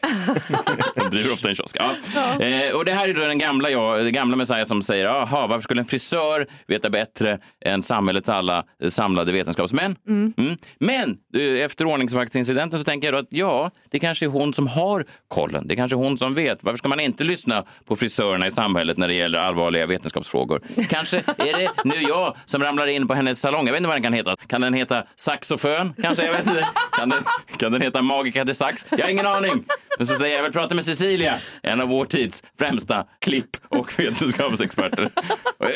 Driver 1.11 1.33
ofta 1.33 1.49
en 1.49 1.55
kiosk. 1.55 1.77
Ja. 1.79 2.45
Eh, 2.45 2.75
och 2.75 2.85
det 2.85 2.91
här 2.91 3.09
är 3.09 3.13
då 3.13 3.21
den 3.21 3.37
gamla, 3.37 3.69
jag, 3.69 4.03
den 4.03 4.13
gamla 4.13 4.35
Messiah 4.35 4.63
som 4.63 4.81
säger, 4.81 5.05
aha, 5.05 5.47
varför 5.47 5.61
skulle 5.61 5.81
en 5.81 5.85
frisör 5.85 6.47
veta 6.67 6.89
bättre 6.89 7.39
än 7.65 7.83
samhällets 7.83 8.29
alla 8.29 8.63
eh, 8.83 8.89
samlade 8.89 9.31
vetenskapsmän? 9.31 9.95
Mm. 10.07 10.33
Men 10.79 11.17
eh, 11.35 11.63
efter 11.63 11.85
ordningsvaktsincidenten 11.85 12.79
så 12.79 12.85
tänker 12.85 13.07
jag 13.13 13.19
att 13.19 13.27
ja, 13.29 13.71
det 13.91 13.99
kanske 13.99 14.25
är 14.25 14.29
hon 14.29 14.53
som 14.53 14.67
har 14.67 15.05
kollen. 15.27 15.67
Det 15.67 15.75
kanske 15.75 15.95
är 15.95 15.97
hon 15.97 16.17
som 16.17 16.33
vet. 16.33 16.63
Varför 16.63 16.77
ska 16.77 16.87
man 16.87 16.99
inte 16.99 17.23
lyssna 17.23 17.63
på 17.85 17.95
frisörerna 17.95 18.47
i 18.47 18.51
samhället 18.51 18.97
när 18.97 19.07
det 19.07 19.13
gäller 19.13 19.39
allvarliga 19.39 19.85
vetenskapsfrågor? 19.85 20.61
Kanske 20.89 21.17
är 21.17 21.59
det 21.59 21.71
nu 21.83 22.01
jag 22.01 22.35
som 22.45 22.63
ramlar 22.63 22.87
in 22.87 23.07
på 23.07 23.13
hennes 23.27 23.39
salong. 23.39 23.65
Jag 23.65 23.71
vet 23.73 23.79
inte 23.79 23.87
vad 23.87 23.95
den 23.95 24.03
kan 24.03 24.13
heta. 24.13 24.35
Kan 24.47 24.61
den 24.61 24.73
heta 24.73 25.03
saxofön? 25.15 25.93
Kanske, 26.01 26.25
jag 26.25 26.31
vet 26.33 26.47
inte. 26.47 26.67
Kan 26.97 27.09
den, 27.09 27.23
kan 27.57 27.71
den 27.71 27.81
heta 27.81 28.01
Magica 28.01 28.43
de 28.43 28.53
Sax? 28.55 28.85
Jag 28.89 28.97
har 28.99 29.09
ingen 29.09 29.25
aning. 29.25 29.63
Men 29.97 30.07
så 30.07 30.15
säger 30.15 30.31
jag, 30.31 30.37
jag 30.39 30.43
vill 30.43 30.51
prata 30.53 30.75
med 30.75 30.85
Cecilia, 30.85 31.33
en 31.63 31.81
av 31.81 31.87
vår 31.87 32.05
tids 32.05 32.43
främsta 32.59 33.05
klipp 33.21 33.49
och 33.69 33.99
vetenskapsexperter. 33.99 35.09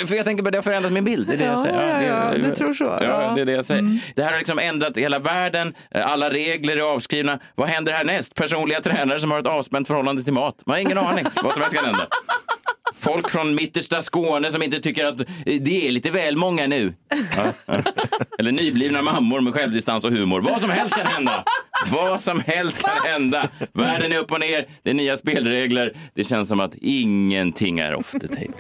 För 0.07 0.15
jag 0.15 0.25
tänker 0.25 0.43
bara, 0.43 0.51
det 0.51 0.57
har 0.57 0.63
förändrat 0.63 0.91
min 0.93 1.03
bild. 1.05 1.27
Det 1.27 1.33
är 1.33 1.37
det 1.37 1.43
jag 1.45 1.53
Ja, 1.53 1.63
säger. 1.63 2.01
ja, 2.01 2.25
ja, 2.25 2.31
det- 2.31 2.49
du 2.49 2.55
tror 2.55 2.73
så. 2.73 2.83
Ja, 2.83 3.03
Ja. 3.03 3.31
det 3.35 3.41
är 3.41 3.45
det 3.45 3.51
jag 3.51 3.65
säger. 3.65 3.99
Det 4.15 4.23
här 4.23 4.31
har 4.31 4.37
liksom 4.37 4.59
ändrat 4.59 4.97
hela 4.97 5.19
världen. 5.19 5.73
Alla 5.95 6.29
regler 6.29 6.77
är 6.77 6.81
avskrivna. 6.81 7.39
Vad 7.55 7.67
händer 7.69 7.91
härnäst? 7.93 8.35
Personliga 8.35 8.81
tränare 8.81 9.19
som 9.19 9.31
har 9.31 9.39
ett 9.39 9.47
avspänt 9.47 9.87
förhållande 9.87 10.23
till 10.23 10.33
mat. 10.33 10.55
Man 10.65 10.73
har 10.75 10.81
ingen 10.81 10.97
aning 10.97 11.25
vad 11.43 11.53
som 11.53 11.61
helst 11.61 11.77
kan 11.77 11.85
hända. 11.85 12.07
Folk 12.95 13.29
från 13.29 13.55
mittersta 13.55 14.01
Skåne 14.01 14.51
som 14.51 14.63
inte 14.63 14.79
tycker 14.79 15.05
att 15.05 15.17
det 15.45 15.87
är 15.87 15.91
lite 15.91 16.11
väl 16.11 16.37
många 16.37 16.67
nu. 16.67 16.93
Eller 18.39 18.51
nyblivna 18.51 19.01
mammor 19.01 19.41
med 19.41 19.53
självdistans 19.53 20.05
och 20.05 20.11
humor. 20.11 20.41
Vad 20.41 20.61
som 20.61 20.69
helst 20.69 20.95
kan 20.95 21.07
hända. 21.07 21.43
Vad 21.91 22.21
som 22.21 22.39
helst 22.39 22.81
kan 22.81 23.11
hända. 23.11 23.49
Världen 23.73 24.13
är 24.13 24.17
upp 24.17 24.31
och 24.31 24.39
ner. 24.39 24.67
Det 24.83 24.89
är 24.89 24.93
nya 24.93 25.17
spelregler. 25.17 25.93
Det 26.13 26.23
känns 26.23 26.49
som 26.49 26.59
att 26.59 26.75
ingenting 26.75 27.79
är 27.79 27.95
off 27.95 28.11
the 28.11 28.27
table. 28.27 28.53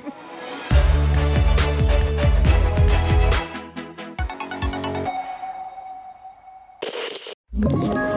Ett 7.65 8.16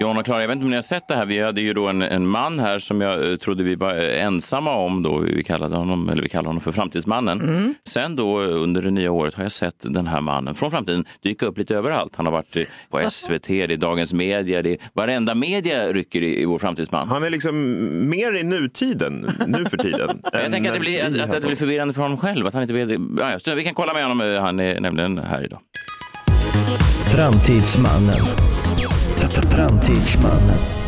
Johan 0.00 0.18
och 0.18 0.24
Klara, 0.24 0.40
jag 0.40 0.48
vet 0.48 0.54
inte 0.54 0.64
om 0.64 0.70
ni 0.70 0.76
har 0.76 0.82
sett 0.82 1.08
det 1.08 1.14
här. 1.14 1.26
Vi 1.26 1.42
hade 1.42 1.60
ju 1.60 1.72
då 1.72 1.86
en, 1.88 2.02
en 2.02 2.26
man 2.26 2.58
här 2.58 2.78
som 2.78 3.00
jag 3.00 3.30
eh, 3.30 3.36
trodde 3.36 3.62
vi 3.64 3.74
var 3.74 3.94
eh, 3.94 4.24
ensamma 4.24 4.74
om 4.74 5.02
då. 5.02 5.18
Vi 5.18 5.44
kallade 5.44 5.76
honom, 5.76 6.08
eller 6.08 6.22
vi 6.22 6.28
kallade 6.28 6.48
honom 6.48 6.60
för 6.60 6.72
Framtidsmannen. 6.72 7.40
Mm. 7.40 7.74
Sen 7.88 8.16
då 8.16 8.42
eh, 8.42 8.62
under 8.62 8.82
det 8.82 8.90
nya 8.90 9.12
året 9.12 9.34
har 9.34 9.42
jag 9.42 9.52
sett 9.52 9.86
den 9.88 10.06
här 10.06 10.20
mannen 10.20 10.54
från 10.54 10.70
framtiden 10.70 11.04
dyka 11.22 11.46
upp 11.46 11.58
lite 11.58 11.76
överallt. 11.76 12.16
Han 12.16 12.26
har 12.26 12.32
varit 12.32 12.56
på 12.90 13.00
SVT, 13.10 13.46
det 13.46 13.62
är 13.62 13.76
Dagens 13.76 14.12
Media, 14.12 14.62
det 14.62 14.70
är 14.70 14.78
varenda 14.92 15.34
media 15.34 15.92
rycker 15.92 16.22
i, 16.22 16.42
i 16.42 16.44
vår 16.44 16.58
Framtidsman. 16.58 17.08
Han 17.08 17.24
är 17.24 17.30
liksom 17.30 17.56
mer 18.10 18.36
i 18.36 18.42
nutiden 18.42 19.30
nu 19.46 19.64
för 19.64 19.76
tiden. 19.76 20.22
Jag 20.32 20.44
än 20.44 20.52
tänker 20.52 20.70
att 20.70 20.76
det, 20.76 20.80
blir, 20.80 21.04
att, 21.04 21.20
att 21.20 21.30
det 21.30 21.46
blir 21.46 21.56
förvirrande 21.56 21.94
för 21.94 22.02
honom 22.02 22.18
själv. 22.18 22.46
Att 22.46 22.54
han 22.54 22.62
inte 22.62 22.74
vet. 22.74 23.00
Ja, 23.18 23.38
så 23.38 23.54
vi 23.54 23.64
kan 23.64 23.74
kolla 23.74 23.94
med 23.94 24.02
honom. 24.02 24.38
Han 24.40 24.60
är 24.60 24.80
nämligen 24.80 25.18
här 25.18 25.44
idag. 25.44 25.60
Framtidsmannen. 27.14 28.53
Framtidsmannen. 29.50 30.83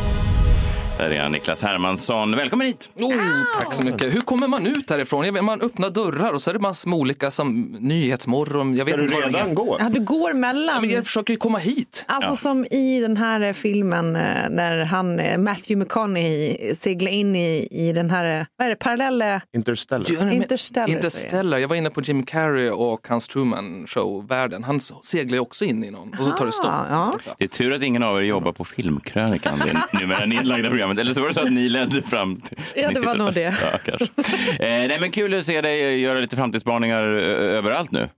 Där 0.98 1.10
är 1.10 1.20
han, 1.22 1.32
Niklas 1.32 1.62
Hermansson. 1.62 2.36
Välkommen 2.36 2.66
hit! 2.66 2.90
Oh, 2.94 3.12
tack 3.60 3.74
så 3.74 3.82
mycket. 3.84 4.14
Hur 4.14 4.20
kommer 4.20 4.48
man 4.48 4.66
ut 4.66 4.90
härifrån? 4.90 5.24
Jag 5.26 5.32
vet, 5.32 5.44
Man 5.44 5.60
öppnar 5.60 5.90
dörrar 5.90 6.32
och 6.32 6.40
så 6.40 6.50
är 6.50 6.54
det 6.54 6.60
massor 6.60 6.90
med 6.90 6.98
olika 6.98 7.30
som 7.30 7.62
Nyhetsmorgon. 7.80 8.76
Jag 8.76 8.84
vet 8.84 8.94
du 8.96 9.06
redan 9.06 9.54
gå? 9.54 9.76
Ja, 9.80 9.88
du 9.88 10.00
går 10.00 10.30
Ja, 10.30 10.36
mellan. 10.36 10.80
men 10.80 10.90
jag 10.90 11.04
försöker 11.04 11.32
ju 11.32 11.36
komma 11.38 11.58
hit. 11.58 12.04
Alltså 12.08 12.36
som 12.36 12.64
i 12.64 13.00
den 13.00 13.16
här 13.16 13.40
eh, 13.40 13.52
filmen 13.52 14.16
eh, 14.16 14.22
när 14.50 14.84
han, 14.84 15.20
eh, 15.20 15.38
Matthew 15.38 15.76
McConaughey 15.84 16.74
seglar 16.74 17.10
in 17.12 17.36
i, 17.36 17.68
i 17.70 17.92
den 17.92 18.10
här, 18.10 18.46
vad 18.56 18.66
är 18.66 18.70
det, 18.70 18.76
parallella... 18.76 19.40
Interstellar. 19.56 20.06
Ja, 20.08 20.24
men- 20.24 20.32
Interstellar, 20.32 20.88
Interstellar. 20.90 21.58
Jag 21.58 21.68
var 21.68 21.76
inne 21.76 21.90
på 21.90 22.00
Jim 22.02 22.22
Carrey 22.26 22.70
och 22.70 23.06
hans 23.08 23.28
Truman 23.28 23.86
Show-världen. 23.86 24.64
Han 24.64 24.80
seglar 25.02 25.34
ju 25.36 25.40
också 25.40 25.64
in 25.64 25.84
i 25.84 25.90
någon 25.90 26.14
och 26.18 26.24
så 26.24 26.30
tar 26.30 26.46
det 26.46 26.52
stopp. 26.52 26.70
ja. 26.90 27.12
Det 27.38 27.44
är 27.44 27.48
tur 27.48 27.72
att 27.72 27.82
ingen 27.82 28.02
av 28.02 28.18
er 28.18 28.22
jobbar 28.22 28.52
på 28.52 28.64
Filmkrönikan, 28.64 29.58
det 29.92 30.00
numera 30.00 30.26
nedlagda 30.26 30.70
programmet. 30.86 30.98
Eller 30.98 31.14
så 31.14 31.20
var 31.20 31.28
det 31.28 31.34
så 31.34 31.40
att 31.40 31.52
ni 31.52 31.68
ledde 31.68 32.02
fram 32.02 32.40
till... 32.40 32.58
Ja, 32.76 32.90
det 32.94 33.00
var 33.06 33.14
nog 33.16 33.32
det. 33.34 33.56
Ja, 33.62 33.78
kanske. 33.84 34.04
Eh, 34.04 34.88
nej, 34.88 35.00
men 35.00 35.10
kul 35.10 35.34
att 35.34 35.44
se 35.44 35.60
dig 35.60 36.00
göra 36.00 36.20
lite 36.20 36.36
framtidsspaningar 36.36 37.02
överallt 37.02 37.90
nu. 37.92 38.08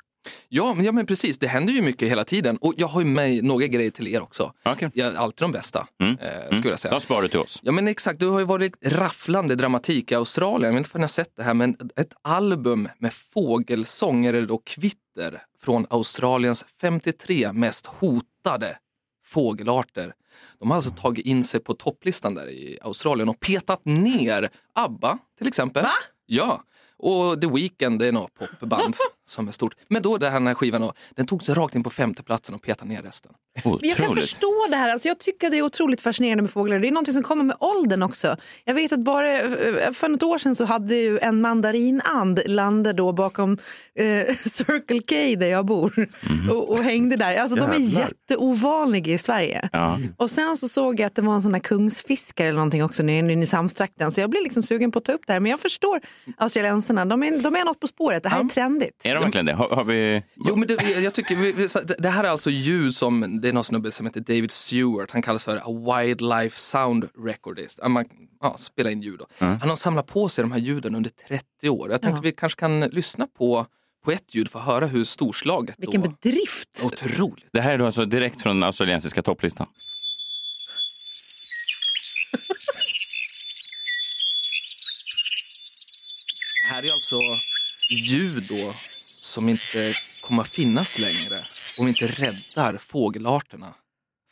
Ja, 0.48 0.74
men, 0.74 0.84
ja, 0.84 0.92
men 0.92 1.06
precis. 1.06 1.38
Det 1.38 1.46
händer 1.48 1.72
ju 1.72 1.82
mycket 1.82 2.08
hela 2.08 2.24
tiden. 2.24 2.56
Och 2.56 2.74
jag 2.76 2.86
har 2.86 3.00
ju 3.00 3.06
med 3.06 3.44
några 3.44 3.66
grejer 3.66 3.90
till 3.90 4.08
er 4.08 4.20
också. 4.22 4.52
Okej. 4.64 4.90
Jag, 4.94 5.16
alltid 5.16 5.44
de 5.44 5.52
bästa, 5.52 5.86
Mm. 6.02 6.18
eh, 6.20 6.56
skulle 6.58 6.72
jag 6.72 6.78
säga. 6.78 6.92
De 6.94 7.00
sparar 7.00 7.22
du 7.22 7.28
till 7.28 7.38
oss. 7.38 7.60
Ja 7.62 7.72
men 7.72 7.88
exakt, 7.88 8.20
det 8.20 8.26
har 8.26 8.38
ju 8.38 8.44
varit 8.44 8.76
rafflande 8.84 9.54
dramatik 9.54 10.12
i 10.12 10.14
Australien. 10.14 10.62
Jag 10.74 10.80
vet 10.80 10.86
inte 10.86 10.96
om 10.96 11.00
ni 11.00 11.02
har 11.02 11.08
sett 11.08 11.36
det 11.36 11.42
här, 11.42 11.54
men 11.54 11.76
ett 11.96 12.12
album 12.22 12.88
med 12.98 13.12
fågelsånger 13.12 14.34
eller 14.34 14.46
då 14.46 14.58
kvitter 14.66 15.42
från 15.64 15.86
Australiens 15.90 16.66
53 16.80 17.52
mest 17.52 17.86
hotade 17.86 18.76
fågelarter. 19.26 20.12
De 20.58 20.70
har 20.70 20.76
alltså 20.76 20.90
tagit 20.90 21.26
in 21.26 21.44
sig 21.44 21.60
på 21.60 21.74
topplistan 21.74 22.34
där 22.34 22.48
i 22.48 22.78
Australien 22.82 23.28
och 23.28 23.40
petat 23.40 23.84
ner 23.84 24.50
ABBA 24.72 25.18
till 25.38 25.48
exempel. 25.48 25.82
Va? 25.82 25.92
Ja. 26.26 26.62
Och 26.96 27.40
The 27.40 27.46
Weeknd, 27.46 28.02
är 28.02 28.12
något 28.12 28.34
popband 28.34 28.94
som 29.28 29.48
är 29.48 29.52
stort. 29.52 29.74
Men 29.88 30.02
då 30.02 30.18
den 30.18 30.46
här 30.46 30.54
skivan, 30.54 30.80
då, 30.80 30.92
den 31.14 31.26
tog 31.26 31.42
sig 31.44 31.54
rakt 31.54 31.74
in 31.74 31.82
på 31.82 31.90
femteplatsen 31.90 32.54
och 32.54 32.62
petade 32.62 32.88
ner 32.90 33.02
resten. 33.02 33.32
Men 33.64 33.78
jag 33.82 33.96
kan 33.96 34.06
Otroligt. 34.06 34.24
förstå 34.24 34.66
det 34.70 34.76
här. 34.76 34.88
Alltså 34.90 35.08
jag 35.08 35.18
tycker 35.18 35.50
det 35.50 35.58
är 35.58 35.62
otroligt 35.62 36.00
fascinerande 36.00 36.42
med 36.42 36.50
fåglar. 36.50 36.78
Det 36.78 36.88
är 36.88 36.92
något 36.92 37.12
som 37.12 37.22
kommer 37.22 37.44
med 37.44 37.56
åldern 37.60 38.02
också. 38.02 38.36
Jag 38.64 38.74
vet 38.74 38.92
att 38.92 39.00
bara 39.00 39.40
eh, 39.40 39.90
för 39.92 40.08
något 40.08 40.22
år 40.22 40.38
sedan 40.38 40.54
så 40.54 40.64
hade 40.64 40.94
ju 40.94 41.18
en 41.18 41.40
mandarinand 41.40 42.40
landat 42.46 42.96
då 42.96 43.12
bakom 43.12 43.58
eh, 43.94 44.36
Circle 44.36 45.00
K 45.00 45.40
där 45.40 45.46
jag 45.46 45.66
bor 45.66 46.08
och, 46.50 46.68
och 46.68 46.78
hängde 46.78 47.16
där. 47.16 47.36
Alltså 47.36 47.56
de 47.56 47.70
är 47.70 47.78
Jävlar. 47.78 48.00
jätteovanliga 48.08 49.14
i 49.14 49.18
Sverige. 49.18 49.68
Ja. 49.72 49.98
Och 50.16 50.30
sen 50.30 50.56
så 50.56 50.68
såg 50.68 51.00
jag 51.00 51.06
att 51.06 51.14
det 51.14 51.22
var 51.22 51.34
en 51.34 51.42
sån 51.42 51.54
här 51.54 51.60
kungsfiskare 51.60 52.48
eller 52.48 52.56
någonting 52.56 52.84
också 52.84 53.02
nere 53.02 53.18
i 53.18 53.22
Nynäshamnstrakten. 53.22 54.10
Så 54.10 54.20
jag 54.20 54.30
blev 54.30 54.42
liksom 54.42 54.62
sugen 54.62 54.92
på 54.92 54.98
att 54.98 55.04
ta 55.04 55.12
upp 55.12 55.22
det 55.26 55.32
här. 55.32 55.40
Men 55.40 55.50
jag 55.50 55.60
förstår 55.60 56.00
australiensarna. 56.36 57.04
De 57.04 57.22
är, 57.22 57.42
de 57.42 57.56
är 57.56 57.64
något 57.64 57.80
på 57.80 57.86
spåret. 57.86 58.22
Det 58.22 58.28
här 58.28 58.40
är 58.40 58.44
trendigt. 58.48 59.06
Är 59.06 59.14
de 59.18 59.24
verkligen 59.24 59.46
det? 59.46 59.52
Har, 59.52 59.68
har 59.68 59.84
vi... 59.84 60.22
Jo, 60.36 60.56
men 60.56 60.68
det, 60.68 60.82
jag 61.00 61.14
tycker, 61.14 61.36
vi- 61.36 61.94
det- 61.98 62.08
här 62.10 62.24
är 62.24 62.28
alltså 62.28 62.50
ljud 62.50 62.94
som, 62.94 63.40
det 63.40 63.48
är 63.48 63.52
någon 63.52 63.64
snubbe 63.64 63.90
som 63.92 64.06
heter 64.06 64.20
David 64.20 64.50
Stewart, 64.50 65.10
han 65.10 65.22
kallas 65.22 65.44
för 65.44 65.56
a 65.56 65.96
wildlife 66.00 66.58
sound 66.60 67.08
recordist. 67.24 67.80
Man 67.88 68.04
ja, 68.40 68.54
spelar 68.58 68.90
in 68.90 69.00
ljud. 69.00 69.18
Då. 69.18 69.26
Han 69.38 69.68
har 69.68 69.76
samlat 69.76 70.06
på 70.06 70.28
sig 70.28 70.42
de 70.44 70.52
här 70.52 70.58
ljuden 70.58 70.94
under 70.94 71.10
30 71.28 71.68
år. 71.68 71.90
Jag 71.90 72.02
tänkte 72.02 72.18
Ja. 72.18 72.22
vi 72.22 72.32
kanske 72.32 72.60
kan 72.60 72.80
lyssna 72.80 73.26
på, 73.38 73.66
på 74.04 74.12
ett 74.12 74.34
ljud 74.34 74.48
för 74.50 74.58
att 74.58 74.64
höra 74.66 74.86
hur 74.86 75.04
storslaget 75.04 75.74
Vilken 75.78 76.02
då. 76.02 76.08
bedrift. 76.08 76.82
Otroligt. 76.84 77.46
Det 77.52 77.60
här 77.60 77.72
är 77.74 77.78
då 77.78 77.86
alltså 77.86 78.04
direkt 78.04 78.42
från 78.42 78.56
den 78.56 78.62
australiensiska 78.62 79.22
topplistan. 79.22 79.66
Det 86.62 86.74
här 86.74 86.82
är 86.84 86.92
alltså 86.92 87.16
ljud 87.90 88.46
då 88.48 88.72
som 89.28 89.48
inte 89.48 89.94
kommer 90.22 90.42
att 90.42 90.48
finnas 90.48 90.98
längre 90.98 91.34
om 91.78 91.84
vi 91.84 91.88
inte 91.88 92.06
räddar 92.06 92.76
fågelarterna 92.78 93.74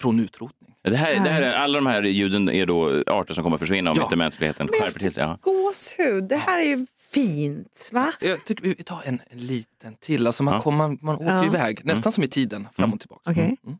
från 0.00 0.21
utrotning. 0.21 0.75
Det 0.83 0.97
här, 0.97 1.15
det 1.15 1.31
här 1.31 1.43
är, 1.43 1.53
alla 1.53 1.79
de 1.79 1.87
här 1.87 2.03
ljuden 2.03 2.49
är 2.50 2.67
då 2.67 3.03
arter 3.07 3.35
som 3.35 3.45
kommer 3.45 3.57
att 3.57 3.61
försvinna 3.61 3.91
om 3.91 3.97
Ja. 3.97 4.03
inte 4.05 4.17
mänskligheten 4.17 4.69
skärper 4.69 5.00
till 5.00 5.12
sig. 5.12 5.23
Ja. 5.25 5.38
Gåshud. 5.43 6.25
Det 6.25 6.37
här 6.37 6.59
är 6.59 6.65
ju 6.65 6.87
fint. 7.12 7.91
Va? 7.93 8.12
Jag 8.21 8.45
tycker 8.45 8.62
vi 8.65 8.75
tar 8.75 9.03
en, 9.05 9.21
en 9.31 9.38
liten 9.38 9.95
till. 10.00 10.26
Alltså 10.26 10.43
man, 10.43 10.55
Ja. 10.55 10.61
kommer, 10.61 10.79
man, 10.88 10.99
man 11.03 11.15
åker 11.17 11.26
Ja. 11.26 11.45
iväg, 11.45 11.81
nästan 11.85 12.12
som 12.12 12.25
i 12.25 12.29
tiden, 12.29 12.69
fram 12.73 12.93
och 12.93 13.00
tillbaka. 13.00 13.31
Okej. 13.31 13.57
Mm. 13.67 13.79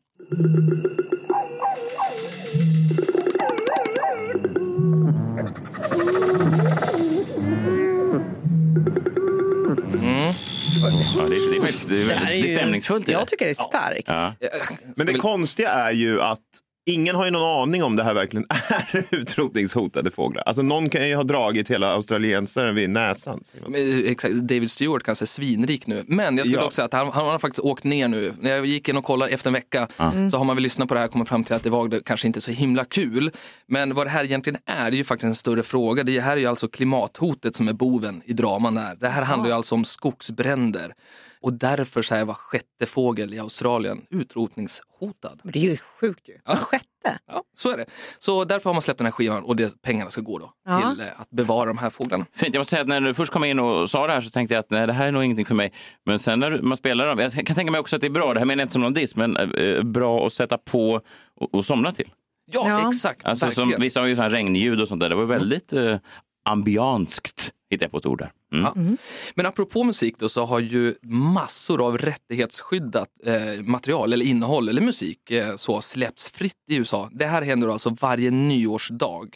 Ja, 10.83 11.27
det, 11.29 11.37
är- 11.37 11.51
det 11.51 11.57
är 11.57 11.61
faktiskt 11.61 11.89
det 11.89 12.01
är 12.01 12.05
väldigt, 12.05 12.29
det 12.29 12.53
är 12.53 12.57
stämningsfullt. 12.57 13.09
Jag 13.09 13.23
det. 13.23 13.27
tycker 13.27 13.45
det 13.45 13.51
är 13.51 13.55
starkt. 13.55 14.09
Ja. 14.09 14.33
Men 14.97 15.07
det 15.07 15.15
konstiga 15.15 15.71
är 15.71 15.93
ju 15.93 16.21
att 16.23 16.41
ingen 16.89 17.17
har 17.17 17.25
ju 17.25 17.31
någon 17.31 17.63
aning 17.63 17.85
om 17.85 17.97
det 17.97 18.05
här 18.05 18.15
verkligen 18.15 18.47
är 18.49 19.05
utrotningshotade 19.15 20.11
fåglar. 20.11 20.43
Alltså 20.47 20.63
någon 20.63 20.89
kan 20.89 21.09
ju 21.09 21.15
ha 21.17 21.23
dragit 21.23 21.71
hela 21.71 21.93
australiensaren 21.93 22.75
vid 22.75 22.91
näsan. 22.91 23.41
Men, 23.69 24.07
Exakt, 24.07 24.35
David 24.35 24.71
Stewart 24.71 25.03
kanske 25.03 25.25
är 25.25 25.27
svinrik 25.27 25.87
nu. 25.87 26.05
Men 26.07 26.37
jag 26.37 26.47
skulle 26.47 26.59
Ja. 26.61 26.65
också 26.67 26.77
säga 26.77 26.87
att 26.87 26.93
han, 26.93 27.09
han 27.13 27.27
har 27.27 27.39
faktiskt 27.39 27.61
åkt 27.65 27.85
ner 27.85 28.09
nu. 28.09 28.33
När 28.41 28.51
jag 28.51 28.67
gick 28.67 28.89
in 28.89 28.97
och 28.97 29.05
kollade 29.05 29.33
efter 29.33 29.49
en 29.51 29.55
vecka 29.55 29.89
så 30.31 30.39
har 30.39 30.45
man 30.45 30.57
väl 30.57 30.63
lyssnat 30.63 30.89
på 30.89 30.95
det 30.95 31.01
här 31.01 31.07
och 31.07 31.13
kommit 31.13 31.29
fram 31.29 31.45
till 31.45 31.55
att 31.55 31.63
det 31.63 31.71
var 31.71 32.01
kanske 32.05 32.27
inte 32.27 32.41
så 32.41 32.51
himla 32.51 32.85
kul. 32.85 33.31
Men 33.67 33.95
vad 33.95 34.07
det 34.07 34.11
här 34.11 34.25
egentligen 34.25 34.61
är, 34.67 34.91
det 34.91 34.97
är 34.97 34.99
ju 34.99 35.05
faktiskt 35.05 35.25
en 35.27 35.35
större 35.35 35.63
fråga. 35.63 36.03
Det 36.03 36.21
här 36.21 36.33
är 36.33 36.41
ju 36.41 36.47
alltså 36.47 36.69
klimathotet 36.69 37.55
som 37.55 37.69
är 37.69 37.73
boven 37.73 38.23
i 38.25 38.33
draman 38.33 38.77
här. 38.77 38.97
Det 39.01 39.09
här 39.09 39.23
handlar 39.23 39.49
ju 39.49 39.55
alltså 39.55 39.75
om 39.75 39.85
skogsbränder. 39.85 40.93
Och 41.47 41.53
därför 41.53 42.03
så 42.03 42.15
är 42.15 42.25
var 42.25 42.35
sjätte 42.35 42.87
fågel 42.87 43.35
i 43.35 43.39
Australien 43.39 44.03
utrotningshotad. 44.11 45.41
Men 45.43 45.53
Det 45.53 45.59
är 45.59 45.63
ju 45.71 45.77
sjukt 45.77 46.29
ju. 46.29 46.35
Var 46.45 46.57
sjätte. 46.57 46.87
Ja, 47.27 47.43
så 47.57 47.71
är 47.71 47.77
det. 47.77 47.87
Så 48.19 48.45
därför 48.45 48.71
har 48.71 48.75
man 48.75 48.83
släppt 48.83 48.99
den 48.99 49.05
här 49.07 49.13
skivan 49.13 49.43
och 49.45 49.57
det, 49.57 49.83
pengarna 49.83 50.11
ska 50.11 50.21
gå 50.21 50.39
då 50.39 50.53
Ja. 50.69 50.91
till 50.95 51.01
eh, 51.01 51.21
att 51.21 51.31
bevara 51.31 51.67
de 51.67 51.79
här 51.79 51.91
fåglarna. 51.91 52.27
Fint. 52.33 52.55
Jag 52.55 52.61
måste 52.61 52.71
säga 52.71 52.83
att 52.83 52.89
när 52.89 53.01
du 53.01 53.15
först 53.15 53.33
kom 53.33 53.45
in 53.45 53.59
och 53.59 53.91
sa 53.91 54.07
det 54.07 54.13
här 54.13 54.21
så 54.21 54.31
tänkte 54.31 54.55
jag 54.55 54.61
att 54.61 54.71
nej, 54.71 54.87
det 54.87 54.93
här 54.93 55.09
är 55.09 55.13
nog 55.13 55.25
ingenting 55.25 55.47
för 55.47 55.55
mig. 55.55 55.73
Men 56.07 56.19
sen 56.19 56.41
när 56.41 56.63
man 56.63 56.77
spelar 56.77 57.07
dem, 57.07 57.19
jag 57.19 57.47
kan 57.47 57.57
tänka 57.57 57.71
mig 57.73 57.81
också 57.81 57.97
att 57.97 58.01
det 58.03 58.09
är 58.09 58.11
bra, 58.11 58.35
det 58.35 58.41
här 58.41 58.47
menar 58.47 58.61
jag 58.61 58.65
inte 58.65 58.73
som 58.73 58.83
någon 58.83 58.95
diss, 58.95 59.17
men 59.17 59.37
eh, 59.37 59.83
bra 59.83 60.27
att 60.27 60.33
sätta 60.33 60.59
på 60.59 61.01
och, 61.41 61.55
och 61.55 61.65
somna 61.65 61.93
till. 61.93 62.11
Ja, 62.53 62.65
Ja. 62.69 62.89
exakt. 62.89 63.25
Alltså, 63.25 63.51
som, 63.51 63.75
vissa 63.79 64.01
har 64.01 64.07
ju 64.07 64.17
här 64.17 64.31
regnljud 64.31 64.81
och 64.81 64.89
sånt 64.89 65.01
där. 65.01 65.09
Det 65.09 65.15
var 65.15 65.25
väldigt 65.25 65.73
eh, 65.73 65.97
ambianskt, 66.49 67.53
hittade 67.71 67.85
jag 67.85 67.91
på 67.93 67.99
ett 67.99 68.07
ord 68.07 68.19
där. 68.19 68.31
Mm. 68.53 68.65
Ja. 68.65 68.97
Men 69.35 69.47
apropå 69.47 69.85
musik 69.85 70.19
då 70.19 70.29
så 70.29 70.45
har 70.45 70.61
ju 70.61 70.95
massor 71.03 71.87
av 71.87 71.99
rättighetsskyddat 71.99 73.09
eh, 73.25 73.63
material 73.63 74.13
eller 74.13 74.25
innehåll 74.25 74.69
eller 74.69 74.83
musik 74.83 75.31
eh, 75.31 75.57
så 75.57 75.81
släppts 75.81 76.31
fritt 76.31 76.65
i 76.71 76.77
USA. 76.77 77.11
Det 77.13 77.27
här 77.27 77.43
händer 77.43 77.69
alltså 77.69 77.97
varje 78.01 78.31
nyårsdag. 78.31 79.29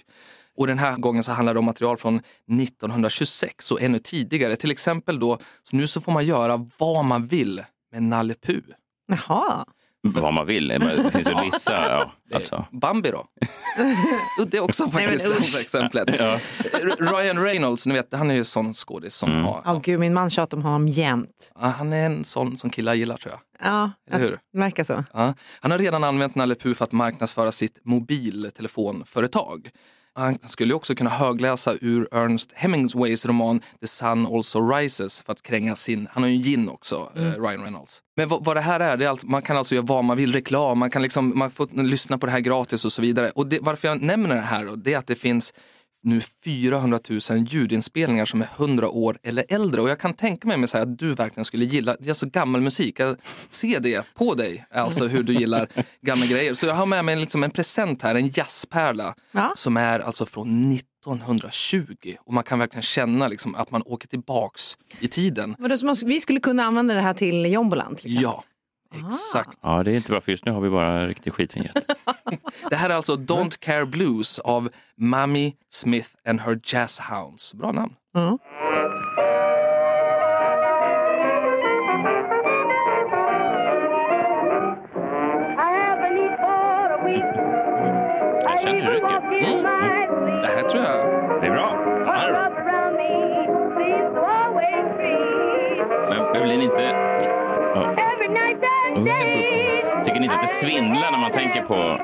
Och 0.57 0.67
den 0.67 0.79
här 0.79 0.97
gången 0.97 1.23
så 1.23 1.33
handlar 1.33 1.55
det 1.55 1.59
om 1.59 1.65
material 1.65 1.97
från 1.97 2.17
1926 2.17 3.73
och 3.73 3.83
ännu 3.83 3.99
tidigare. 3.99 4.57
Till 4.57 4.71
exempel 4.71 5.19
då, 5.19 5.39
så 5.63 5.77
nu 5.77 5.87
så 5.87 6.01
får 6.01 6.13
man 6.13 6.25
göra 6.25 6.67
vad 6.79 7.05
man 7.05 7.27
vill 7.27 7.63
med 7.93 8.03
Nalle 8.03 8.35
Puh. 8.35 8.63
Jaha. 9.07 9.65
Vad 10.03 10.33
man 10.35 10.47
vill. 10.47 10.69
Men 10.79 11.03
Det 11.03 11.11
finns 11.11 11.29
ju 11.29 11.35
vissa, 11.45 11.73
ja, 11.73 12.13
alltså. 12.35 12.65
Bambi 12.73 13.11
då? 13.11 13.25
det 14.51 14.57
är 14.57 14.61
också 14.61 14.85
Nej, 14.85 14.93
faktiskt 14.93 15.25
det 15.25 15.31
usch. 15.31 15.37
andra 15.37 15.61
exemplet. 15.61 16.09
R- 16.09 16.97
Ryan 17.17 17.43
Reynolds, 17.45 17.87
ni 17.87 17.95
vet, 17.95 18.13
han 18.15 18.31
är 18.31 18.35
ju 18.35 18.39
en 18.39 18.45
sån 18.45 18.75
skådis 18.75 19.15
som 19.15 19.31
Mm. 19.31 19.45
har... 19.45 19.61
Oh, 19.67 19.81
gud, 19.81 20.01
min 20.01 20.15
man 20.15 20.31
tjatar 20.31 20.57
om 20.57 20.63
honom 20.63 20.89
jämt. 20.89 21.53
Ja, 21.61 21.67
han 21.67 21.93
är 21.93 22.07
en 22.07 22.25
sån 22.25 22.57
som 22.57 22.71
killar 22.71 22.95
gillar 22.95 23.17
tror 23.17 23.33
jag. 23.35 23.41
Ja, 23.73 23.91
Eller 24.11 24.25
hur? 24.25 24.39
det 24.53 24.59
verkar 24.59 24.85
så. 24.85 25.05
Ja. 25.13 25.35
Han 25.61 25.71
har 25.71 25.79
redan 25.79 26.05
använt 26.05 26.35
Nalle 26.35 26.55
Puh 26.55 26.75
för 26.75 26.85
att 26.85 26.93
marknadsföra 26.93 27.51
sitt 27.53 27.79
mobiltelefonföretag. 27.85 29.71
Han 30.15 30.39
skulle 30.41 30.75
också 30.75 30.95
kunna 30.95 31.11
högläsa 31.11 31.75
ur 31.81 32.09
Ernest 32.13 32.53
Hemingways 32.53 33.27
roman 33.27 33.61
The 33.81 33.87
Sun 33.87 34.27
Also 34.27 34.71
Rises 34.71 35.23
för 35.23 35.33
att 35.33 35.43
kränga 35.43 35.77
sin, 35.77 36.09
han 36.13 36.23
har 36.23 36.31
ju 36.31 36.43
gin 36.43 36.69
också, 36.69 37.13
eh, 37.17 37.23
Ryan 37.23 37.63
Reynolds. 37.63 38.03
Men 38.17 38.29
vad, 38.29 38.45
vad 38.45 38.57
det 38.57 38.61
här 38.61 38.81
är, 38.81 38.97
det 38.97 39.05
är 39.05 39.09
allt, 39.09 39.25
man 39.25 39.43
kan 39.43 39.57
alltså 39.57 39.75
göra 39.75 39.85
vad 39.87 40.05
man 40.05 40.17
vill, 40.17 40.33
reklam, 40.33 40.79
man 40.79 40.91
kan 40.91 41.03
liksom, 41.03 41.39
man 41.39 41.51
får 41.51 41.83
lyssna 41.83 42.19
på 42.19 42.27
det 42.27 42.33
här 42.33 42.41
gratis 42.41 42.85
och 42.85 42.93
så 42.93 43.03
vidare. 43.03 43.31
Och 43.31 43.47
det, 43.47 43.59
varför 43.61 43.89
jag 43.89 44.03
nämner 44.03 44.35
det 44.35 44.41
här 44.41 44.65
då, 44.65 44.77
det 44.77 44.93
är 44.93 44.99
att 44.99 45.07
det 45.07 45.15
finns 45.15 45.55
nu 46.03 46.21
400 46.45 46.99
000 47.31 47.47
ljudinspelningar 47.49 48.25
som 48.25 48.43
är 48.43 48.49
100 48.57 48.89
år 48.89 49.19
eller 49.23 49.45
äldre. 49.49 49.81
Och 49.81 49.91
jag 49.91 49.99
kan 50.01 50.15
tänka 50.15 50.49
mig 50.49 50.69
så 50.69 50.79
att 50.79 50.99
du 50.99 51.15
verkligen 51.15 51.45
skulle 51.45 51.65
gilla, 51.65 51.97
det 52.01 52.09
är 52.11 52.13
så 52.15 52.27
gammal 52.27 52.61
musik, 52.61 53.01
jag 53.01 53.17
ser 53.49 53.81
det 53.81 54.15
på 54.15 54.35
dig, 54.35 54.65
alltså 54.71 55.07
hur 55.07 55.23
du 55.23 55.35
gillar 55.35 55.69
gamla 56.03 56.27
grejer. 56.27 56.55
Så 56.55 56.67
jag 56.67 56.75
har 56.75 56.87
med 56.87 57.05
mig 57.05 57.17
liksom 57.17 57.43
en 57.45 57.51
present 57.51 58.03
här, 58.03 58.15
en 58.15 58.29
jazzpärla 58.29 59.15
Ja. 59.33 59.53
som 59.55 59.77
är 59.77 60.01
alltså 60.01 60.27
från 60.27 60.73
1920 60.75 62.15
och 62.27 62.33
man 62.35 62.45
kan 62.45 62.59
verkligen 62.59 62.83
känna 62.83 63.29
liksom 63.29 63.55
att 63.55 63.71
man 63.71 63.83
åker 63.87 64.09
tillbaks 64.09 64.63
i 65.01 65.09
tiden. 65.09 65.57
Vadå, 65.59 65.77
så 65.77 65.87
man- 65.87 65.97
Vi 66.07 66.21
skulle 66.21 66.41
kunna 66.41 66.65
använda 66.65 66.95
det 66.95 67.01
här 67.01 67.15
till 67.15 67.53
jombolan 67.53 67.93
exempel? 67.93 68.23
Ja, 68.23 68.45
exakt. 68.95 69.59
Ja, 69.63 69.83
det 69.83 69.93
är 69.93 69.97
inte 69.97 70.11
bra 70.11 70.21
för 70.21 70.31
just 70.31 70.45
nu 70.45 70.53
har 70.53 70.61
vi 70.61 70.71
bara 70.71 71.07
riktig 71.07 71.33
skitvinjett. 71.33 71.77
Det 72.71 72.77
här 72.77 72.91
är 72.91 72.95
alltså 72.95 73.15
Don't 73.15 73.59
Care 73.59 73.87
Blues 73.87 74.39
av 74.39 74.69
Mammy 74.97 75.53
Smith 75.69 76.09
and 76.29 76.41
her 76.41 76.59
Jazz 76.65 77.01
Hounds. 77.01 77.55
Bra 77.55 77.73
namn. 77.73 77.95
Jag 88.43 88.61
känner 88.61 88.81
hur 88.81 88.87
det 88.87 88.95
rycker. 88.95 89.21
Det 90.43 90.49
här 90.49 90.69
tror 90.69 90.85
jag... 90.85 91.07
Det 91.41 91.47
är 91.47 91.51
bra. 91.51 91.87
Är. 92.15 92.51
Men 96.51 96.61
inte... 96.61 97.10
Tycker 100.05 100.21
ni 100.21 100.25
inte 100.25 100.35
att 100.35 100.41
det 100.41 100.47
svindlar 100.47 101.11
när 101.11 101.19
man 101.19 101.31
tänker 101.31 101.63
på 101.63 101.99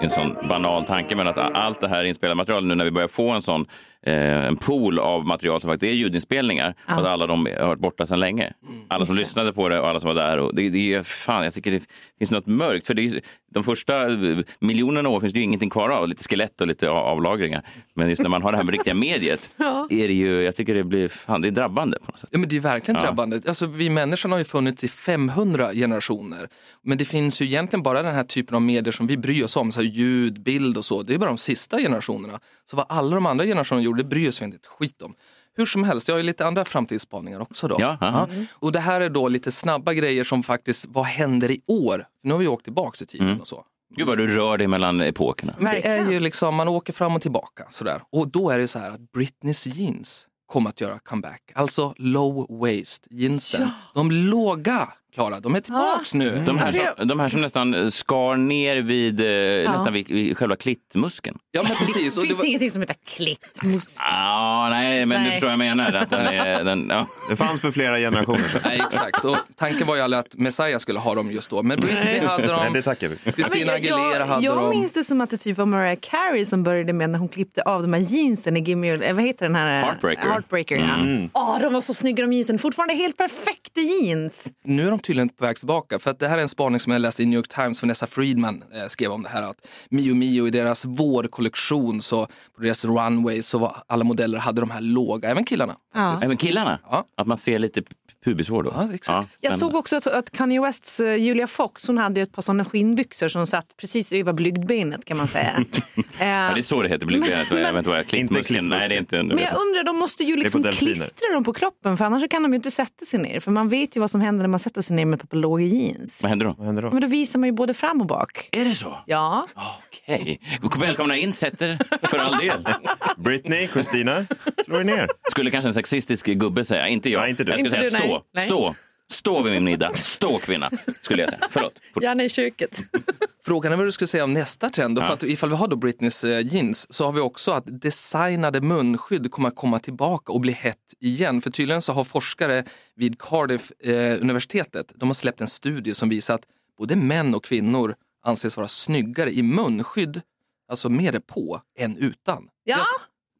en 0.00 0.10
sån 0.10 0.36
banal 0.48 0.84
tanke, 0.84 1.16
men 1.16 1.26
att 1.26 1.38
allt 1.38 1.80
det 1.80 1.88
här 1.88 2.04
inspelade 2.04 2.34
material 2.34 2.66
nu 2.66 2.74
när 2.74 2.84
vi 2.84 2.90
börjar 2.90 3.08
få 3.08 3.30
en 3.30 3.42
sån 3.42 3.66
en 4.06 4.56
pool 4.56 4.98
av 4.98 5.26
material 5.26 5.60
som 5.60 5.70
faktiskt 5.70 5.90
är 5.90 5.94
ljudinspelningar, 5.94 6.74
och 6.86 6.92
att 6.92 7.06
alla 7.06 7.26
de 7.26 7.46
har 7.60 7.66
varit 7.66 7.80
borta 7.80 8.06
sedan 8.06 8.20
länge. 8.20 8.52
Alla 8.88 9.06
som 9.06 9.16
lyssnade 9.16 9.52
på 9.52 9.68
det 9.68 9.80
och 9.80 9.88
alla 9.88 10.00
som 10.00 10.08
var 10.08 10.14
där. 10.14 10.38
Och 10.38 10.54
det, 10.54 10.70
det 10.70 10.94
är, 10.94 11.02
fan, 11.02 11.44
jag 11.44 11.54
tycker 11.54 11.70
det 11.70 11.82
finns 12.18 12.30
något 12.30 12.46
mörkt, 12.46 12.86
för 12.86 12.94
det 12.94 13.02
är, 13.06 13.20
de 13.54 13.64
första 13.64 14.08
eh, 14.12 14.38
miljonerna 14.60 15.08
år 15.08 15.20
finns 15.20 15.32
det 15.32 15.38
ju 15.38 15.44
ingenting 15.44 15.70
kvar 15.70 15.90
av, 15.90 16.08
lite 16.08 16.24
skelett 16.28 16.60
och 16.60 16.66
lite 16.66 16.90
av- 16.90 16.96
avlagringar. 16.96 17.62
Men 17.94 18.08
just 18.08 18.22
när 18.22 18.30
man 18.30 18.42
har 18.42 18.52
det 18.52 18.58
här 18.58 18.64
med 18.64 18.72
riktiga 18.74 18.94
mediet, 18.94 19.50
är 19.90 20.08
det 20.08 20.12
ju, 20.14 20.42
jag 20.42 20.56
tycker 20.56 20.74
det 20.74 20.84
blir, 20.84 21.08
fan, 21.08 21.40
det 21.42 21.48
är 21.48 21.52
drabbande 21.52 21.98
på 21.98 22.10
något 22.10 22.18
sätt. 22.18 22.30
Ja, 22.32 22.38
men 22.38 22.48
det 22.48 22.56
är 22.56 22.60
verkligen 22.60 23.00
Ja. 23.00 23.06
drabbande. 23.06 23.40
Alltså, 23.46 23.66
vi 23.66 23.90
människor 23.90 24.28
har 24.28 24.38
ju 24.38 24.44
funnits 24.44 24.84
i 24.84 24.88
500 24.88 25.72
generationer. 25.74 26.48
Men 26.82 26.98
det 26.98 27.04
finns 27.04 27.42
ju 27.42 27.46
egentligen 27.46 27.82
bara 27.82 28.02
den 28.02 28.14
här 28.14 28.24
typen 28.24 28.54
av 28.54 28.62
medier 28.62 28.92
som 28.92 29.06
vi 29.06 29.16
bryr 29.16 29.44
oss 29.44 29.56
om, 29.56 29.70
så 29.72 29.80
här 29.80 29.88
ljud, 29.88 30.42
bild 30.42 30.76
och 30.76 30.84
så. 30.84 31.02
Det 31.02 31.14
är 31.14 31.18
bara 31.18 31.26
de 31.30 31.38
sista 31.38 31.78
generationerna. 31.78 32.40
Så 32.64 32.76
vad 32.76 32.86
alla 32.88 33.14
de 33.14 33.26
andra 33.26 33.44
generationerna 33.44 33.84
gjorde, 33.84 33.91
det 33.96 34.04
bryr 34.04 34.40
vi 34.40 34.44
inte 34.44 34.56
ett 34.56 34.66
skit 34.66 35.02
om. 35.02 35.14
Hur 35.54 35.66
som 35.66 35.84
helst, 35.84 36.08
jag 36.08 36.14
har 36.14 36.18
ju 36.18 36.26
lite 36.26 36.46
andra 36.46 36.64
framtidsspaningar 36.64 37.40
också 37.40 37.68
då. 37.68 37.76
Ja, 37.78 37.98
aha. 38.00 38.28
Och 38.54 38.72
det 38.72 38.80
här 38.80 39.00
är 39.00 39.08
då 39.08 39.28
lite 39.28 39.52
snabba 39.52 39.92
grejer 39.92 40.24
som 40.24 40.42
faktiskt, 40.42 40.86
vad 40.88 41.04
händer 41.04 41.50
i 41.50 41.60
år? 41.66 42.06
För 42.20 42.28
nu 42.28 42.34
har 42.34 42.38
vi 42.38 42.48
åkt 42.48 42.64
tillbaks 42.64 43.02
i 43.02 43.06
tiden 43.06 43.40
och 43.40 43.46
så. 43.46 43.64
Gud 43.96 44.06
vad 44.06 44.18
du 44.18 44.28
rör 44.28 44.58
dig 44.58 44.66
mellan 44.66 45.00
epokerna. 45.00 45.54
Men 45.58 45.74
det 45.74 45.86
är 45.86 46.10
ju 46.10 46.20
liksom, 46.20 46.54
man 46.54 46.68
åker 46.68 46.92
fram 46.92 47.16
och 47.16 47.22
tillbaka 47.22 47.66
sådär. 47.70 48.02
Och 48.12 48.30
då 48.30 48.50
är 48.50 48.58
det 48.58 48.68
så 48.68 48.78
här 48.78 48.90
att 48.90 49.12
Britneys 49.12 49.66
jeans 49.66 50.28
kommer 50.46 50.70
att 50.70 50.80
göra 50.80 50.98
comeback. 50.98 51.52
Alltså 51.54 51.94
low 51.96 52.46
waist 52.60 53.06
jeansen. 53.10 53.68
De 53.94 54.10
låga, 54.10 54.88
Klara, 55.14 55.40
de 55.40 55.54
är 55.54 55.60
tillbaks 55.60 56.14
nu. 56.14 56.42
De 56.46 56.58
här, 56.58 56.72
som, 56.72 57.08
de 57.08 57.20
här 57.20 57.28
som 57.28 57.40
nästan 57.40 57.90
skar 57.90 58.36
ner 58.36 58.82
vid, 58.82 59.20
eh, 59.20 59.72
nästan 59.72 59.92
vid, 59.92 60.08
vid 60.08 60.38
själva 60.38 60.56
klittmuskeln. 60.56 61.38
Ja 61.50 61.62
men 61.68 61.76
precis. 61.76 62.14
Det 62.14 62.20
Och 62.20 62.22
det 62.22 62.28
finns 62.28 62.38
var, 62.38 62.46
ingenting 62.46 62.70
som 62.70 62.82
heter 62.82 62.96
klittmuskel. 63.04 64.06
Ah, 64.10 64.68
nej, 64.68 65.06
men 65.06 65.18
du 65.18 65.22
Nej. 65.22 65.30
förstår 65.30 65.46
vad 65.46 65.52
jag 65.52 65.58
menar. 65.58 65.92
Att 65.92 66.10
den 66.10 66.26
är, 66.26 66.64
den, 66.70 66.86
ja. 66.90 67.06
Det 67.30 67.36
fanns 67.36 67.60
för 67.60 67.70
flera 67.70 67.98
generationer 67.98 68.38
sedan. 68.48 68.60
nej, 68.64 68.80
exakt. 68.86 69.24
Och 69.24 69.36
tanken 69.56 69.86
var 69.86 69.96
ju 69.96 70.02
aldrig 70.02 70.20
att 70.20 70.36
Messiah 70.36 70.78
skulle 70.78 70.98
ha 70.98 71.14
dem 71.14 71.30
just 71.30 71.50
då. 71.50 71.62
Men 71.62 71.80
Britney 71.80 72.20
hade 72.26 72.46
Nej, 72.46 72.70
det 72.70 72.72
dem, 72.74 72.82
tackar 72.82 73.08
vi. 73.08 73.32
Christina 73.32 73.72
Aguilera 73.72 74.18
jag, 74.18 74.26
hade 74.26 74.44
jag 74.44 74.56
dem. 74.56 74.70
minns 74.70 74.94
det 74.94 75.04
som 75.04 75.20
att 75.20 75.30
det 75.30 75.36
typ 75.36 75.58
var 75.58 75.66
Mariah 75.66 75.98
Carey 76.00 76.44
som 76.44 76.62
började 76.62 76.92
med 76.92 77.10
när 77.10 77.18
hon 77.18 77.28
klippte 77.28 77.62
av 77.62 77.82
de 77.82 77.92
här 77.92 78.00
jeansen 78.00 78.56
i 78.56 78.60
Gimme 78.60 78.92
eh, 78.92 79.14
vad 79.14 79.24
heter 79.24 79.46
den 79.46 79.54
här? 79.54 79.82
Heartbreaker. 79.82 80.28
Heartbreaker 80.28 80.76
ja. 80.76 81.28
Åh, 81.32 81.60
de 81.60 81.72
var 81.72 81.80
så 81.80 81.94
snygga 81.94 82.24
de 82.26 82.32
jeansen. 82.32 82.58
Fortfarande 82.58 82.94
helt 82.94 83.16
perfekta 83.16 83.80
jeans. 83.80 84.48
Nu 84.64 84.86
är 84.86 84.90
de 84.90 84.98
tydligen 85.02 85.28
på 85.28 85.44
väg 85.44 85.56
tillbaka. 85.56 85.98
För 85.98 86.10
att 86.10 86.18
det 86.18 86.28
här 86.28 86.38
är 86.38 86.42
en 86.42 86.48
spaning 86.48 86.80
som 86.80 86.92
jag 86.92 87.00
läste 87.00 87.22
i 87.22 87.26
New 87.26 87.36
York 87.36 87.48
Times. 87.48 87.82
Vanessa 87.82 88.06
Friedman 88.06 88.64
eh, 88.74 88.86
skrev 88.86 89.12
om 89.12 89.22
det 89.22 89.28
här. 89.28 89.42
Att 89.42 89.68
Mio 89.90 90.14
Mio 90.14 90.46
i 90.46 90.50
deras 90.50 90.84
vårkollektion, 90.84 92.00
så 92.00 92.26
på 92.56 92.62
deras 92.62 92.84
runway, 92.84 93.42
så 93.42 93.58
var 93.58 93.82
alla 93.86 94.04
modeller 94.04 94.38
hade 94.38 94.60
de 94.60 94.70
här 94.70 94.80
låga, 94.80 95.30
även 95.30 95.44
killarna. 95.44 95.76
faktiskt. 95.94 96.24
Även 96.24 96.36
killarna? 96.36 96.78
Ja. 96.90 97.04
Att 97.16 97.26
man 97.26 97.36
ser 97.36 97.58
lite 97.58 97.82
pubishår 98.24 98.62
då? 98.62 98.72
Ja, 98.76 98.88
exakt. 98.94 99.38
Jag 99.40 99.58
såg 99.58 99.74
också 99.74 99.96
att, 99.96 100.06
att 100.06 100.30
Kanye 100.30 100.60
Wests 100.60 101.00
eh, 101.00 101.16
Julia 101.16 101.46
Fox 101.46 101.86
hon 101.86 101.98
hade 101.98 102.20
ju 102.20 102.22
ett 102.22 102.32
par 102.32 102.42
sådana 102.42 102.64
skinnbyxor 102.64 103.28
som 103.28 103.46
satt 103.46 103.76
precis 103.76 104.12
över 104.12 104.32
blygdbenet 104.32 105.04
kan 105.04 105.16
man 105.16 105.26
säga. 105.26 105.50
Eh, 105.56 106.02
Ja, 106.18 106.52
det 106.54 106.60
är 106.60 106.62
så 106.62 106.82
det 106.82 106.88
heter, 106.88 107.06
blygdbenet. 107.06 107.46
Jag 107.50 107.56
vet 107.56 107.76
inte 107.76 107.90
vad 107.90 107.98
jag 107.98 108.06
klittmuskeln. 108.06 108.68
Nej, 108.68 108.88
det 108.88 108.94
är 108.94 108.98
inte... 108.98 109.16
Men 109.22 109.38
jag 109.38 109.56
undrar, 109.66 109.84
de 109.84 109.96
måste 109.98 110.24
ju 110.24 110.36
liksom 110.36 110.62
klistra 110.62 111.34
dem 111.34 111.44
på 111.44 111.52
kroppen 111.52 111.96
för 111.96 112.04
annars 112.04 112.28
kan 112.30 112.42
de 112.42 112.52
ju 112.52 112.56
inte 112.56 112.70
sätta 112.70 113.04
sig 113.04 113.20
ner. 113.20 113.40
För 113.40 113.50
man 113.50 113.68
vet 113.68 113.96
ju 113.96 114.00
vad 114.00 114.10
som 114.10 114.20
händer 114.20 114.42
när 114.42 114.48
man 114.48 114.60
sätter 114.60 114.82
sig 114.82 114.91
ner 114.92 115.04
med 115.04 115.22
ett 115.22 115.30
par 115.30 115.36
låga 115.36 115.64
jeans. 115.64 116.22
Vad 116.22 116.30
händer 116.30 116.46
då? 116.46 116.54
Vad 116.58 116.66
händer 116.66 116.82
då? 116.82 116.90
Men 116.90 117.00
då 117.00 117.06
visar 117.06 117.38
man 117.38 117.46
ju 117.48 117.52
både 117.52 117.74
fram 117.74 118.00
och 118.00 118.06
bak. 118.06 118.48
Är 118.52 118.64
det 118.64 118.74
så? 118.74 118.98
Ja. 119.06 119.46
Okej. 119.88 120.40
Välkomna 120.80 121.16
in, 121.16 121.32
sätter 121.32 121.78
för 122.08 122.18
all 122.18 122.36
del. 122.38 122.68
Britney, 123.16 123.68
Christina, 123.68 124.26
slå 124.64 124.80
er 124.80 124.84
ner. 124.84 125.08
Skulle 125.30 125.50
kanske 125.50 125.68
en 125.68 125.74
sexistisk 125.74 126.26
gubbe 126.26 126.64
säga, 126.64 126.88
inte 126.88 127.10
jag. 127.10 127.20
Nej, 127.20 127.30
inte 127.30 127.44
du. 127.44 127.52
Jag 127.52 127.60
skulle 127.60 127.76
Inte 127.76 127.90
säga 127.90 128.02
du, 128.02 128.06
stå, 128.06 128.12
nej. 128.14 128.22
Nej. 128.34 128.46
stå, 128.46 128.74
stå 129.12 129.42
vid 129.42 129.52
min 129.52 129.64
middag. 129.64 129.94
Stå 129.94 130.38
kvinna, 130.38 130.70
skulle 131.00 131.22
jag 131.22 131.30
säga. 131.30 131.46
Förlåt. 131.50 131.80
Fort. 131.94 132.02
Gärna 132.02 132.24
i 132.24 132.28
köket. 132.28 132.80
Frågan 133.44 133.72
är 133.72 133.76
vad 133.76 133.86
du 133.86 133.92
skulle 133.92 134.08
säga 134.08 134.24
om 134.24 134.30
nästa 134.30 134.70
trend. 134.70 134.96
Då, 134.96 135.02
för 135.02 135.12
att 135.12 135.22
ifall 135.22 135.48
vi 135.50 135.56
har 135.56 135.68
då 135.68 135.76
Britneys 135.76 136.24
eh, 136.24 136.46
jeans 136.46 136.92
så 136.92 137.04
har 137.04 137.12
vi 137.12 137.20
också 137.20 137.52
att 137.52 137.64
designade 137.66 138.60
munskydd 138.60 139.30
kommer 139.30 139.48
att 139.48 139.56
komma 139.56 139.78
tillbaka 139.78 140.32
och 140.32 140.40
bli 140.40 140.52
hett 140.52 140.94
igen. 141.00 141.40
För 141.40 141.50
tydligen 141.50 141.82
så 141.82 141.92
har 141.92 142.04
forskare 142.04 142.64
vid 142.96 143.20
Cardiff 143.20 143.72
eh, 143.84 144.20
universitetet 144.20 144.92
de 144.94 145.08
har 145.08 145.14
släppt 145.14 145.40
en 145.40 145.48
studie 145.48 145.94
som 145.94 146.08
visar 146.08 146.34
att 146.34 146.44
både 146.78 146.96
män 146.96 147.34
och 147.34 147.44
kvinnor 147.44 147.94
anses 148.24 148.56
vara 148.56 148.68
snyggare 148.68 149.30
i 149.32 149.42
munskydd, 149.42 150.20
alltså 150.68 150.88
med 150.88 151.14
det 151.14 151.20
på, 151.20 151.60
än 151.78 151.96
utan. 151.96 152.48
Ja, 152.64 152.84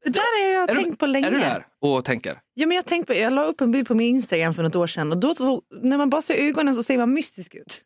det 0.05 0.11
där 0.11 0.43
har 0.45 0.53
jag 0.55 0.71
Är 0.71 0.75
du- 0.75 0.83
tänkt 0.83 0.99
på 0.99 1.07
länge. 1.07 1.27
Är 1.27 1.31
du 1.31 1.39
där 1.39 1.67
och 1.83 2.05
tänker? 2.05 2.39
Ja, 2.55 2.67
men 2.67 2.75
jag, 2.77 2.87
tänkte 2.87 3.13
på, 3.13 3.19
jag 3.19 3.33
la 3.33 3.45
upp 3.45 3.61
en 3.61 3.71
bild 3.71 3.89
på 3.89 3.95
min 3.95 4.07
Instagram 4.17 4.55
för 4.55 4.63
något 4.63 4.77
år 4.77 4.87
sedan 4.87 5.13
och 5.13 5.19
då, 5.19 5.35
när 5.83 5.99
man 5.99 6.11
bara 6.11 6.23
ser 6.23 6.35
ögonen 6.35 6.75
så 6.75 6.83
ser 6.83 6.99
man 6.99 7.13
mystisk 7.15 7.55
ut. 7.55 7.81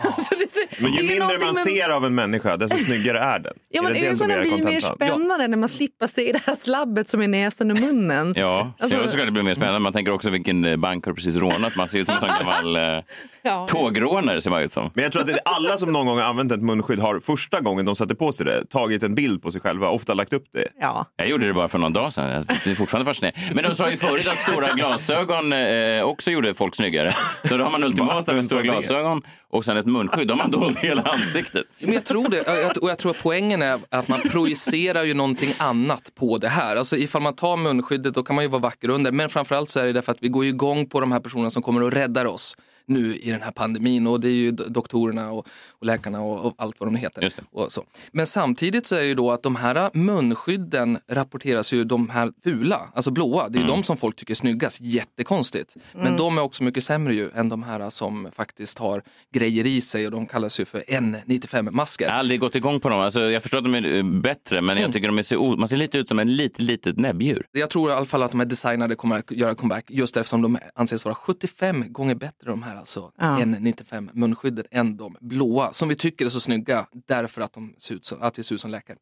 så 0.02 0.34
det, 0.34 0.50
ser- 0.50 0.82
Men 0.82 0.92
det 0.92 1.02
ju 1.02 1.08
mindre 1.08 1.38
man 1.38 1.54
med- 1.54 1.64
ser 1.64 1.88
av 1.90 2.04
en 2.04 2.14
människa, 2.14 2.56
desto 2.56 2.76
snyggare 2.76 3.18
är 3.20 3.38
den. 3.38 3.52
Ja, 3.68 3.78
är 3.80 3.84
men 3.84 3.92
det 3.92 4.00
det 4.00 4.06
ögonen 4.06 4.40
blir 4.40 4.56
ju 4.58 4.64
mer 4.64 4.80
spännande 4.80 5.48
när 5.48 5.56
man 5.56 5.68
slipper 5.68 6.06
se 6.06 6.32
det 6.32 6.40
här 6.46 6.54
slabbet 6.54 7.08
som 7.08 7.22
är 7.22 7.28
näsan 7.28 7.70
och 7.70 7.78
munnen. 7.80 8.34
Ja, 8.36 8.72
Alltså- 8.78 8.98
ja, 8.98 9.04
så 9.04 9.08
ska 9.10 9.24
det 9.24 9.30
bli 9.32 9.42
mer 9.42 9.54
spännande. 9.54 9.78
Man 9.78 9.92
tänker 9.92 10.12
också 10.12 10.30
vilken 10.30 10.64
eh, 10.64 10.76
bank 10.76 11.06
har 11.06 11.12
precis 11.12 11.36
rånat. 11.36 11.76
Man 11.76 11.88
ser 11.88 11.98
ut 11.98 12.06
som 12.06 12.16
en 12.22 12.44
gammal 12.44 12.76
eh, 12.96 13.04
Ja. 13.42 13.66
tågrånare. 13.70 14.42
Ser 14.42 14.50
man 14.50 14.62
ut 14.62 14.72
som. 14.72 14.90
Men 14.94 15.02
jag 15.02 15.12
tror 15.12 15.22
att 15.22 15.28
det 15.28 15.32
är 15.34 15.40
alla 15.44 15.78
som 15.78 15.92
någon 15.92 16.06
gång 16.06 16.16
har 16.18 16.24
använt 16.24 16.52
ett 16.52 16.62
munskydd 16.62 16.98
har 16.98 17.20
första 17.20 17.60
gången 17.60 17.84
de 17.86 17.96
satte 17.96 18.14
på 18.14 18.32
sig 18.32 18.46
det 18.46 18.66
tagit 18.70 19.02
en 19.02 19.14
bild 19.14 19.42
på 19.42 19.52
sig 19.52 19.60
själva, 19.60 19.88
ofta 19.90 20.14
lagt 20.14 20.32
upp 20.32 20.44
det. 20.52 20.68
Ja. 20.80 21.06
Jag 21.16 21.28
gjorde 21.28 21.46
det 21.46 21.52
bara 21.54 21.68
för 21.68 21.78
någon 21.78 21.92
dag 21.92 22.12
sedan. 22.12 22.44
Jag 22.48 22.66
är 22.66 22.74
fortfarande 22.74 23.10
fascinerad. 23.10 23.34
Men 23.54 23.64
de 23.64 23.74
sa 23.74 23.90
ju 23.90 23.96
förut 23.96 24.28
att 24.28 24.40
stora 24.40 24.68
glasögon 24.76 25.52
eh, 25.52 26.02
också 26.02 26.30
gjorde 26.30 26.54
folk 26.54 26.74
snyggare. 26.74 27.14
Så 27.48 27.56
då 27.56 27.64
har 27.64 27.70
man 27.70 27.84
ultimata 27.84 28.32
med 28.32 28.44
stora 28.44 28.62
glasögon 28.62 29.22
och 29.48 29.64
sen 29.64 29.76
ett 29.76 29.86
munskydd. 29.86 30.28
Då 30.28 30.34
har 30.34 30.38
man 30.38 30.50
dolt 30.50 30.78
hela 30.78 31.02
ansiktet. 31.02 31.66
Men 31.78 31.92
jag 31.92 32.04
tror 32.04 32.28
det. 32.28 32.40
Och 32.80 32.90
jag 32.90 32.98
tror 32.98 33.10
att 33.10 33.22
poängen 33.22 33.62
är 33.62 33.78
att 33.88 34.08
man 34.08 34.20
projicerar 34.20 35.02
ju 35.04 35.14
någonting 35.14 35.54
annat 35.58 36.12
på 36.14 36.38
det 36.38 36.48
här. 36.48 36.76
Alltså 36.76 36.96
ifall 36.96 37.22
man 37.22 37.36
tar 37.36 37.56
munskyddet 37.56 38.14
då 38.14 38.22
kan 38.22 38.36
man 38.36 38.44
ju 38.44 38.48
vara 38.50 38.62
vacker 38.62 38.88
under. 38.88 39.12
Men 39.12 39.28
framförallt 39.28 39.68
så 39.68 39.80
är 39.80 39.86
det 39.86 39.92
därför 39.92 40.12
att 40.12 40.22
vi 40.22 40.28
går 40.28 40.44
ju 40.44 40.50
igång 40.50 40.86
på 40.86 41.00
de 41.00 41.12
här 41.12 41.20
personerna 41.20 41.50
som 41.50 41.62
kommer 41.62 41.82
och 41.82 41.92
räddar 41.92 42.24
oss 42.24 42.56
nu 42.86 43.16
i 43.16 43.30
den 43.30 43.42
här 43.42 43.50
pandemin. 43.50 44.06
Och 44.06 44.20
det 44.20 44.28
är 44.28 44.32
ju 44.32 44.50
do- 44.50 44.68
doktorerna 44.68 45.30
och, 45.30 45.46
och 45.70 45.86
läkarna 45.86 46.20
och, 46.20 46.46
och 46.46 46.54
allt 46.58 46.80
vad 46.80 46.86
de 46.86 46.94
heter. 46.96 47.22
Just 47.22 47.36
det. 47.36 47.42
Och 47.50 47.72
så. 47.72 47.84
Men 48.12 48.26
samtidigt 48.26 48.86
så 48.86 48.94
är 48.96 49.00
det 49.00 49.06
ju 49.06 49.14
då 49.14 49.30
att 49.30 49.42
de 49.42 49.56
här 49.56 49.90
munskydden 49.94 50.98
rapporteras 51.08 51.72
ju 51.72 51.84
de 51.84 52.10
här 52.10 52.32
fula, 52.44 52.80
alltså 52.94 53.10
blåa. 53.10 53.48
Det 53.48 53.58
är 53.58 53.60
ju 53.60 53.66
de 53.66 53.82
som 53.82 53.96
folk 53.96 54.16
tycker 54.16 54.32
är 54.32 54.36
snyggast. 54.36 54.80
Jättekonstigt. 54.80 55.76
Men 55.92 56.16
de 56.16 56.38
är 56.38 56.42
också 56.42 56.64
mycket 56.64 56.84
sämre 56.84 57.14
ju 57.14 57.30
än 57.34 57.48
de 57.48 57.62
här 57.62 57.90
som 57.90 58.28
faktiskt 58.32 58.78
har 58.78 59.02
grejer 59.34 59.66
i 59.66 59.80
sig 59.80 60.04
och 60.06 60.10
de 60.12 60.26
kallas 60.26 60.60
ju 60.60 60.64
för 60.64 60.80
N95-masker. 60.80 62.04
Jag 62.04 62.12
har 62.12 62.18
aldrig 62.18 62.40
gått 62.40 62.54
igång 62.54 62.80
på 62.80 62.88
dem. 62.88 63.00
Alltså, 63.00 63.20
jag 63.20 63.42
förstår 63.42 63.58
att 63.58 63.64
de 63.64 63.74
är 63.74 63.96
eh, 63.96 64.02
bättre, 64.04 64.60
men 64.60 64.78
jag 64.78 64.92
tycker 64.92 65.08
de 65.30 65.36
o- 65.36 65.56
man 65.56 65.68
ser 65.68 65.76
lite 65.76 65.98
ut 65.98 66.08
som 66.08 66.18
en 66.18 66.36
litet, 66.36 66.58
litet 66.58 66.96
näbbdjur. 66.98 67.46
Jag 67.52 67.70
tror 67.70 67.90
i 67.90 67.94
alla 67.94 68.06
fall 68.06 68.22
att 68.22 68.30
de 68.30 68.40
här 68.40 68.46
designade 68.46 68.94
kommer 68.94 69.16
att 69.18 69.30
göra 69.30 69.54
comeback 69.54 69.84
just 69.88 70.16
eftersom 70.16 70.42
de 70.42 70.58
anses 70.74 71.04
vara 71.04 71.14
75 71.14 71.92
gånger 71.92 72.14
bättre 72.14 72.50
de 72.50 72.62
här 72.62 72.69
alltså 72.76 73.12
Ja. 73.18 73.24
N95 73.24 74.08
munskydden 74.12 74.64
än 74.70 74.96
de 74.96 75.16
blåa 75.20 75.72
som 75.72 75.88
vi 75.88 75.94
tycker 75.94 76.24
är 76.24 76.28
så 76.28 76.40
snygga 76.40 76.86
därför 77.08 77.42
att, 77.42 77.52
de 77.52 77.74
ser 77.78 77.94
ut 77.94 78.04
som, 78.04 78.22
att 78.22 78.38
vi 78.38 78.42
ser 78.42 78.54
ut 78.54 78.60
som 78.60 78.70
läkare. 78.70 78.96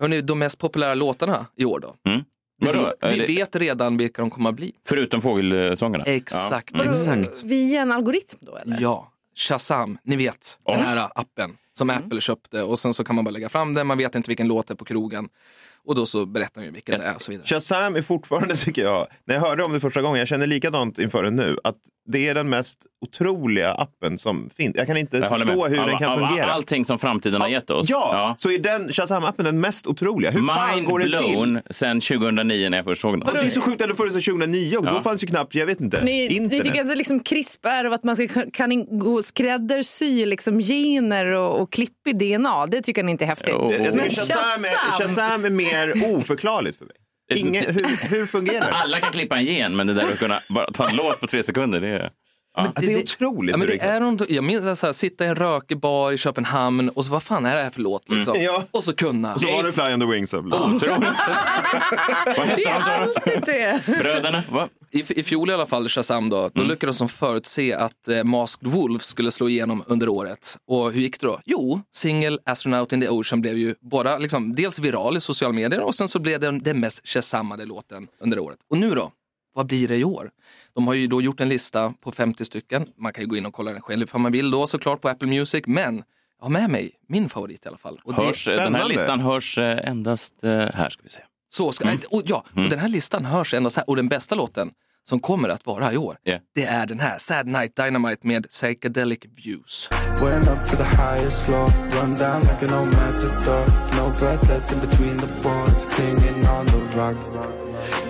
Hörrni, 0.00 0.20
de 0.20 0.38
mest 0.38 0.58
populära 0.58 0.94
låtarna 0.94 1.46
i 1.56 1.64
år 1.64 1.80
då? 1.80 2.10
Mm. 2.10 2.24
Vi, 2.60 2.66
Vadå? 2.66 2.92
Är 3.00 3.10
vi 3.10 3.18
det- 3.18 3.26
vet 3.26 3.56
redan 3.56 3.96
vilka 3.96 4.22
de 4.22 4.30
kommer 4.30 4.50
att 4.50 4.56
bli. 4.56 4.72
Förutom 4.86 5.22
fågelsångarna. 5.22 6.04
Exakt, 6.04 6.70
Ja. 6.78 6.84
exakt. 6.84 7.42
Via 7.44 7.82
en 7.82 7.92
algoritm 7.92 8.38
då 8.40 8.56
eller? 8.56 8.76
Ja, 8.80 9.12
Shazam, 9.36 9.98
ni 10.02 10.16
vet 10.16 10.58
den 10.66 10.80
här 10.80 11.08
appen 11.14 11.56
som 11.72 11.90
Apple 11.90 12.20
köpte 12.20 12.62
och 12.62 12.78
sen 12.78 12.94
så 12.94 13.04
kan 13.04 13.16
man 13.16 13.24
bara 13.24 13.30
lägga 13.30 13.48
fram 13.48 13.74
den, 13.74 13.86
man 13.86 13.98
vet 13.98 14.14
inte 14.14 14.30
vilken 14.30 14.48
låt 14.48 14.66
det 14.66 14.74
är 14.74 14.76
på 14.76 14.84
krogen 14.84 15.28
och 15.84 15.94
då 15.94 16.06
så 16.06 16.26
berättar 16.26 16.62
ju 16.62 16.70
vilken 16.70 17.00
det 17.00 17.06
är 17.06 17.14
och 17.14 17.22
så 17.22 17.32
vidare. 17.32 17.46
Shazam 17.46 17.96
är 17.96 18.02
fortfarande, 18.02 18.56
tycker 18.56 18.82
jag, 18.82 19.06
när 19.24 19.34
jag 19.34 19.42
hörde 19.42 19.62
om 19.64 19.72
det 19.72 19.80
första 19.80 20.02
gången, 20.02 20.18
jag 20.18 20.28
känner 20.28 20.46
likadant 20.46 20.98
inför 20.98 21.22
det 21.22 21.30
nu, 21.30 21.56
att 21.64 21.76
det 22.10 22.28
är 22.28 22.34
den 22.34 22.48
mest 22.48 22.80
otroliga 23.02 23.72
appen 23.72 24.18
som 24.18 24.50
finns. 24.56 24.76
Jag 24.76 24.86
kan 24.86 24.96
inte 24.96 25.16
Jag 25.16 25.28
förstå 25.28 25.44
med. 25.62 25.70
hur 25.70 25.80
Av- 25.80 25.86
den 25.86 25.98
kan 25.98 26.10
av 26.22 26.28
fungera. 26.28 26.46
Allting 26.46 26.84
som 26.84 26.98
framtiden 26.98 27.40
har 27.40 27.48
gett 27.48 27.70
oss. 27.70 27.90
Ja, 27.90 28.34
så 28.38 28.50
är 28.50 28.58
den 28.58 28.88
Shazam-appen 28.88 29.42
den 29.42 29.60
mest 29.60 29.86
otroliga. 29.86 30.30
Hur 30.30 30.42
fan 30.46 30.74
Mind 30.76 30.88
går 30.88 30.98
det 30.98 31.04
till? 31.04 31.30
blown 31.32 31.60
sen 31.70 32.00
2009 32.00 32.68
när 32.68 32.76
jag 32.78 32.84
först 32.84 33.00
såg 33.02 33.12
den. 33.12 33.22
Och 33.22 33.34
det 33.34 33.40
är 33.40 33.50
så 33.50 33.60
sjukt 33.60 33.82
att 33.82 33.96
funnits 33.96 34.24
sedan 34.24 34.34
2009 34.34 34.76
och 34.76 34.84
då 34.84 35.00
fanns 35.00 35.22
ju 35.22 35.26
knappt, 35.26 35.54
jag 35.54 35.66
vet 35.66 35.80
inte, 35.80 36.04
Ni, 36.04 36.12
ni 36.28 36.34
internet. 36.34 36.64
tycker 36.64 36.80
att 36.80 36.88
det 36.88 36.94
liksom 36.94 37.20
krisp 37.20 37.66
är 37.66 37.86
och 37.86 37.94
att 37.94 38.04
man 38.04 38.16
ska, 38.16 38.28
kan 38.52 38.98
gå 38.98 39.14
och 39.14 39.24
skräddarsy 39.24 40.26
liksom 40.26 40.58
gener 40.60 41.26
och, 41.26 41.60
och 41.62 41.72
klipp 41.72 42.06
i 42.08 42.12
DNA. 42.12 42.66
Det 42.66 42.82
tycker 42.82 43.02
ni 43.02 43.10
inte 43.12 43.24
är 43.24 43.26
häftigt. 43.26 43.50
Jo. 43.52 43.72
Jag, 43.72 43.80
jag 43.86 43.92
tycker 43.94 44.10
Shazam, 44.10 44.36
är, 44.64 44.98
Shazam! 44.98 45.08
Shazam 45.08 45.44
är 45.44 45.50
mer 45.50 46.14
oförklarligt 46.16 46.78
för 46.78 46.84
mig. 46.84 46.96
Ingen, 47.36 47.64
hur, 47.74 48.08
hur 48.16 48.26
fungerar 48.26 48.66
det? 48.66 48.72
Alla 48.72 49.00
kan 49.00 49.12
klippa 49.12 49.36
en 49.36 49.44
gen, 49.44 49.76
men 49.76 49.86
det 49.86 49.94
där 49.94 50.12
att 50.12 50.18
kunna 50.18 50.40
bara 50.48 50.66
ta 50.66 50.88
en 50.88 50.96
låt 50.96 51.20
på 51.20 51.26
tre 51.26 51.42
sekunder, 51.42 51.80
det 51.80 51.88
är... 51.88 52.10
Alltså, 52.54 52.86
det 52.86 52.92
är 52.92 52.98
otroligt 52.98 53.50
Ja, 53.50 53.56
men 53.56 53.66
det 53.66 53.76
det 53.76 53.80
är 53.82 54.00
något, 54.00 54.30
jag 54.30 54.44
minns 54.44 54.80
så 54.80 54.86
här, 54.86 54.92
sitta 54.92 55.24
i 55.24 55.28
en 55.28 55.34
rökig 55.34 55.80
bar 55.80 56.12
i 56.12 56.18
Köpenhamn 56.18 56.88
och 56.88 57.04
så 57.04 57.10
vad 57.10 57.22
fan 57.22 57.46
är 57.46 57.56
det 57.56 57.62
här 57.62 57.70
för 57.70 57.80
låt? 57.80 58.08
Liksom? 58.08 58.40
Ja. 58.40 58.64
Och 58.70 58.84
så 58.84 58.94
kunna. 58.94 59.34
Och 59.34 59.40
så 59.40 59.46
var 59.46 59.62
det 59.62 59.72
Fly 59.72 59.82
on 59.84 60.00
the 60.00 60.06
Wings. 60.06 60.34
Otroligt. 60.34 60.80
Vad 62.36 62.48
Det 62.56 62.68
hette 62.68 63.40
de 63.46 63.52
det. 63.52 63.98
Bröderna? 63.98 64.42
Va? 64.50 64.68
I, 64.92 65.20
I 65.20 65.22
fjol 65.22 65.50
i 65.50 65.52
alla 65.52 65.66
fall, 65.66 65.88
Shazam 65.88 66.28
då, 66.30 66.48
då 66.54 66.62
lyckades 66.62 66.98
de 66.98 67.08
förutse 67.08 67.74
att 67.74 68.08
eh, 68.08 68.24
Masked 68.24 68.68
Wolf 68.68 69.02
skulle 69.02 69.30
slå 69.30 69.48
igenom 69.48 69.84
under 69.86 70.08
året. 70.08 70.56
Och 70.66 70.92
hur 70.92 71.00
gick 71.00 71.20
det 71.20 71.26
då? 71.26 71.40
Jo, 71.44 71.80
single 71.92 72.38
Astronaut 72.46 72.92
in 72.92 73.00
the 73.00 73.08
Ocean 73.08 73.40
blev 73.40 73.58
ju 73.58 73.74
bara 73.80 74.18
liksom, 74.18 74.54
dels 74.54 74.78
viral 74.78 75.16
i 75.16 75.20
sociala 75.20 75.52
medier 75.54 75.80
och 75.80 75.94
sen 75.94 76.08
så 76.08 76.18
blev 76.18 76.40
det 76.40 76.58
den 76.60 76.80
mest 76.80 77.08
Shazamade 77.08 77.64
låten 77.64 78.08
under 78.20 78.38
året. 78.38 78.58
Och 78.70 78.78
nu 78.78 78.90
då? 78.90 79.12
Vad 79.54 79.66
blir 79.66 79.88
det 79.88 79.96
i 79.96 80.04
år? 80.04 80.30
De 80.74 80.86
har 80.86 80.94
ju 80.94 81.06
då 81.06 81.22
gjort 81.22 81.40
en 81.40 81.48
lista 81.48 81.94
på 82.00 82.12
50 82.12 82.44
stycken. 82.44 82.86
Man 82.98 83.12
kan 83.12 83.24
ju 83.24 83.28
gå 83.28 83.36
in 83.36 83.46
och 83.46 83.52
kolla 83.54 83.72
den 83.72 83.80
själv 83.80 84.06
om 84.12 84.22
man 84.22 84.32
vill 84.32 84.50
då 84.50 84.66
såklart 84.66 85.00
på 85.00 85.08
Apple 85.08 85.28
Music. 85.28 85.62
Men 85.66 86.02
jag 86.38 86.44
har 86.44 86.50
med 86.50 86.70
mig 86.70 86.90
min 87.08 87.28
favorit 87.28 87.64
i 87.64 87.68
alla 87.68 87.76
fall. 87.76 88.00
Och 88.04 88.14
det- 88.14 88.22
Hörs, 88.22 88.44
den 88.44 88.74
här 88.74 88.88
listan 88.88 89.20
hörs 89.20 89.58
eh, 89.58 89.88
endast 89.88 90.44
eh, 90.44 90.50
här, 90.50 90.90
ska 90.90 91.02
vi 91.02 91.08
se. 91.08 91.20
Så 91.52 91.72
ska, 91.72 91.88
och, 92.10 92.22
ja, 92.24 92.44
och 92.56 92.68
den 92.70 92.78
här 92.78 92.88
listan 92.88 93.24
hörs 93.24 93.54
endast 93.54 93.76
här. 93.76 93.90
Och 93.90 93.96
den 93.96 94.08
bästa 94.08 94.34
låten 94.34 94.70
som 95.08 95.20
kommer 95.20 95.48
att 95.48 95.66
vara 95.66 95.92
i 95.92 95.96
år, 95.96 96.16
Yeah. 96.24 96.40
det 96.54 96.64
är 96.64 96.86
den 96.86 97.00
här, 97.00 97.18
Sad 97.18 97.46
Night 97.46 97.76
Dynamite 97.76 98.26
med 98.26 98.48
Psychedelic 98.48 99.18
Views. 99.44 99.88
Went 100.20 100.48
up 100.48 100.66
to 100.66 100.76
the 100.76 100.84
highest 100.84 101.42
floor, 101.42 101.72
run 101.92 102.16
down 102.16 102.40
like 102.40 102.62
an 102.68 102.72
old 102.80 102.92
matador. 102.96 103.66
No 103.96 104.18
breath 104.18 104.48
left 104.48 104.72
in 104.72 104.80
between 104.80 105.16
the 105.16 105.26
boards, 105.42 105.86
clinging 105.94 106.46
on 106.48 106.66
the 106.66 106.98
rock. 106.98 107.16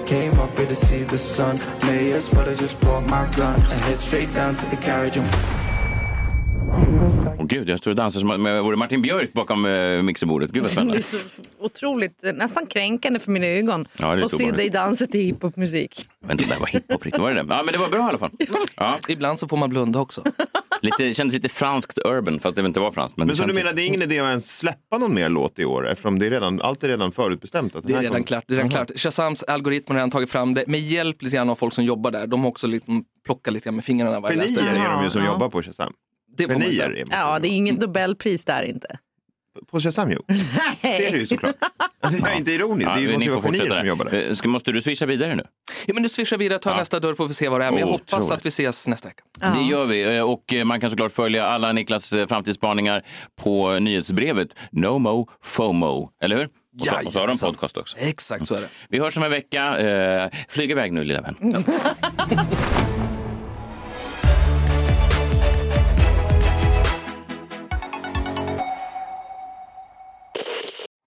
Came 0.07 0.31
up 0.43 0.59
here 0.59 0.69
to 0.69 0.75
see 0.75 1.05
the 1.05 1.19
sun. 1.19 1.59
Layers, 1.83 2.29
but 2.31 2.49
I 2.49 2.55
just 2.63 2.81
brought 2.81 3.09
my 3.09 3.27
gun. 3.37 3.55
I 3.61 3.75
head 3.87 4.01
straight 4.01 4.33
down 4.35 4.55
to 4.57 4.67
the 4.67 4.77
carriage 4.77 5.17
and 5.17 5.27
Åh 7.39 7.47
gud, 7.47 7.69
jag 7.69 7.79
står 7.79 7.91
och 7.91 7.97
dansar 7.97 8.21
som 8.21 8.31
om 8.31 8.47
jag 8.47 8.63
vore 8.63 8.77
Martin 8.77 9.03
Björk 9.03 9.33
bakom 9.33 9.67
eh, 9.67 10.03
mixerbordet. 10.03 10.51
Gud 10.51 10.63
vad 10.63 10.69
Det 10.71 10.73
spännande. 10.73 10.97
är 10.99 11.01
så 11.03 11.17
otroligt, 11.61 12.25
eh, 12.25 12.33
nästan 12.33 12.67
kränkande 12.67 13.19
för 13.19 13.31
mina 13.31 13.47
ögon 13.47 13.89
Ja, 13.99 14.15
det 14.17 14.25
att 14.25 14.31
se 14.31 14.51
dig 14.51 14.71
dansa 14.71 15.07
till 15.07 15.21
hiphopmusik. 15.21 16.07
Men 16.27 16.37
det 16.37 16.45
där 16.49 16.59
var 16.59 16.67
hiphop 16.67 17.05
riktigt, 17.05 17.21
var 17.23 17.31
det 17.35 17.43
det? 17.43 17.47
Ja, 17.55 17.63
men 17.65 17.73
det 17.73 17.79
var 17.79 17.89
bra 17.89 17.99
i 17.99 18.03
alla 18.03 18.19
fall. 18.19 18.31
Ja, 18.77 18.99
Ibland 19.09 19.39
så 19.39 19.49
får 19.49 19.57
man 19.57 19.71
blunda 19.71 19.99
också. 20.01 20.23
lite, 20.83 21.03
det 21.05 21.15
kändes 21.15 21.35
lite 21.35 21.49
franskt 21.49 21.99
urban, 22.05 22.39
fast 22.41 22.57
det 22.57 22.63
inte 22.67 22.81
var 22.81 22.91
franskt. 22.91 23.17
Men, 23.19 23.27
Men 23.27 23.37
så 23.37 23.43
det 23.43 23.49
du 23.49 23.55
menar, 23.55 23.73
det 23.73 23.83
är 23.83 23.87
ingen 23.87 24.03
idé 24.03 24.19
att 24.19 24.29
ens 24.29 24.59
släppa 24.59 24.99
någon 24.99 25.15
mer 25.15 25.29
låt 25.29 25.59
i 25.59 25.65
år 25.65 25.89
eftersom 25.89 26.19
det 26.19 26.27
är 26.27 26.31
redan, 26.31 26.61
allt 26.61 26.85
är 26.85 26.89
redan 26.89 27.13
förutbestämt? 27.13 27.77
Att 27.77 27.87
Det 27.87 27.93
är 27.93 27.97
redan 28.01 28.13
kommer- 28.13 28.27
klart. 28.27 28.45
Det 28.49 28.55
är 28.55 28.57
redan 28.57 28.71
klart. 28.71 28.91
Shazams 28.97 29.43
algoritm 29.43 29.85
har 29.89 29.95
redan 29.95 30.11
tagit 30.11 30.31
fram 30.31 30.55
det 30.55 30.65
med 30.67 30.81
hjälp 30.81 31.23
lite 31.23 31.37
grann 31.37 31.51
av 31.51 31.55
folk 31.55 31.73
som 31.75 31.85
jobbar 31.85 32.11
där. 32.11 32.27
De 32.27 32.41
har 32.43 32.49
också 32.49 32.67
liksom 32.67 33.05
plockat 33.27 33.55
lite 33.55 33.65
grann 33.65 33.75
med 33.77 33.85
fingrarna. 33.85 34.29
Genier 34.29 34.75
är 34.75 34.97
de 34.97 35.05
ju 35.05 35.11
som 35.11 35.23
Ja. 35.25 35.33
jobbar 35.33 35.49
på 35.49 35.63
Shazam. 35.63 35.93
Det 36.49 36.53
får 36.53 36.61
man 36.61 36.71
Genier 36.71 36.93
säga. 36.93 37.07
man. 37.07 37.19
Ja, 37.33 37.39
det 37.39 37.49
är 37.49 37.51
inget 37.51 37.81
Nobelpris 37.81 38.45
där 38.45 38.63
inte. 38.63 38.99
På 39.71 39.81
Shazam, 39.81 40.11
jo. 40.11 40.23
Det 40.83 41.07
är 41.07 41.13
det 41.13 41.19
ju 41.19 41.27
såklart. 41.27 41.55
Alltså, 42.03 42.21
jag 42.21 42.33
är 42.33 42.37
inte 42.37 42.53
ironisk. 42.53 42.91
Ja, 42.91 42.95
det 42.95 43.01
är 43.01 43.03
ju- 43.03 43.07
ni 43.09 43.13
måste 43.13 43.25
ju 43.25 43.31
vara 43.31 43.43
genier 43.53 43.75
som 43.79 43.87
jobbar 43.87 44.05
där. 44.05 44.29
Eh, 44.29 44.35
Ska, 44.35 44.49
måste 44.49 44.73
du 44.73 44.81
swisha 44.81 45.07
vidare 45.07 45.35
nu? 45.35 45.43
Ja, 45.87 45.95
men 45.95 46.03
nu 46.03 46.09
swishar 46.09 46.37
vi 46.39 46.45
vidare, 46.45 46.59
tar 46.59 46.71
Ja. 46.71 46.77
nästa 46.77 47.01
dörr 47.01 47.15
får 47.15 47.29
vi 47.29 47.35
se 47.35 47.49
vad 47.49 47.61
det 47.61 47.65
är. 47.65 47.71
Men 47.71 47.79
jag 47.81 47.89
Oh, 47.89 47.93
hoppas 47.93 48.31
att 48.31 48.45
vi 48.47 48.49
ses 48.49 48.87
nästa 48.87 49.09
vecka. 49.09 49.23
Det 49.55 49.63
gör 49.71 49.87
vi. 49.87 50.17
Eh, 50.17 50.23
Och 50.31 50.55
eh, 50.55 50.65
man 50.65 50.81
kan 50.81 50.91
såklart 50.91 51.13
följa 51.13 51.47
alla 51.47 51.73
Niklas 51.73 52.11
framtidsspaningar 52.29 53.03
på 53.43 53.79
nyhetsbrevet 53.79 54.57
No 54.73 54.99
Mo 54.99 55.29
FOMO. 55.43 56.11
Eller 56.23 56.37
hur? 56.37 56.45
Och 56.81 56.87
så, 56.87 57.07
och 57.07 57.13
så 57.13 57.19
har 57.19 57.27
de 57.29 57.39
podcast 57.39 57.77
också. 57.77 57.97
Exakt 57.99 58.47
så 58.47 58.55
är 58.55 58.61
det. 58.61 58.69
Vi 58.89 58.99
hörs 58.99 59.17
om 59.17 59.23
en 59.23 59.31
vecka. 59.31 60.31
Flyg 60.49 60.71
iväg 60.71 60.93
nu, 60.93 61.05
lilla 61.05 61.21
vän. 61.21 61.37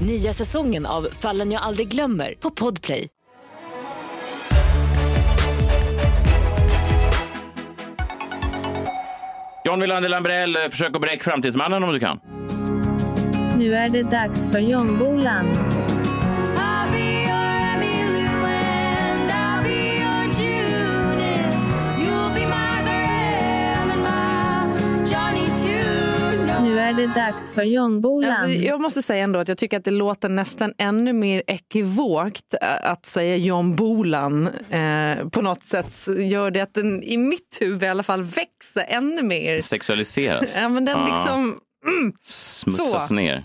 Nya 0.00 0.32
säsongen 0.32 0.86
av 0.86 1.08
Fallen 1.12 1.52
jag 1.52 1.62
aldrig 1.62 1.88
glömmer 1.88 2.34
på 2.40 2.50
Podplay. 2.50 3.08
John 9.64 9.80
Wilander 9.80 10.08
Lambrell, 10.08 10.56
eh, 10.56 10.62
försök 10.70 10.96
att 10.96 11.00
bräcka 11.00 11.30
framtidsmannen 11.30 11.84
om 11.84 11.92
du 11.92 12.00
kan. 12.00 12.20
Nu 13.58 13.74
är 13.74 13.88
det 13.88 14.02
dags 14.02 14.40
för 14.52 14.58
Jombolan. 14.58 15.46
Nu 15.46 15.75
är 26.88 26.92
det 26.92 27.06
dags 27.06 27.50
för 27.50 27.62
Jombolan. 27.62 28.30
Alltså, 28.30 28.48
jag 28.48 28.80
måste 28.80 29.02
säga 29.02 29.24
ändå 29.24 29.38
att 29.38 29.48
jag 29.48 29.58
tycker 29.58 29.76
att 29.76 29.84
det 29.84 29.90
låter 29.90 30.28
nästan 30.28 30.72
ännu 30.78 31.12
mer 31.12 31.42
ekivokt 31.46 32.54
eh, 32.62 32.90
att 32.90 33.06
säga 33.06 33.36
John 33.36 33.76
Bolan. 33.76 34.46
Eh, 34.70 35.28
på 35.28 35.42
något 35.42 35.62
sätt 35.62 35.94
gör 36.18 36.50
det 36.50 36.60
att 36.60 36.74
den 36.74 37.02
i 37.02 37.16
mitt 37.16 37.58
huvud 37.60 37.82
i 37.82 37.86
alla 37.86 38.02
fall 38.02 38.22
växer 38.22 38.84
ännu 38.88 39.22
mer. 39.22 39.60
Sexualiseras. 39.60 40.56
Ja, 40.60 40.68
men 40.68 40.84
den 40.84 41.04
liksom... 41.10 41.58
Mm, 41.88 42.12
Smutsas 42.22 43.08
Så. 43.08 43.14
ner. 43.14 43.42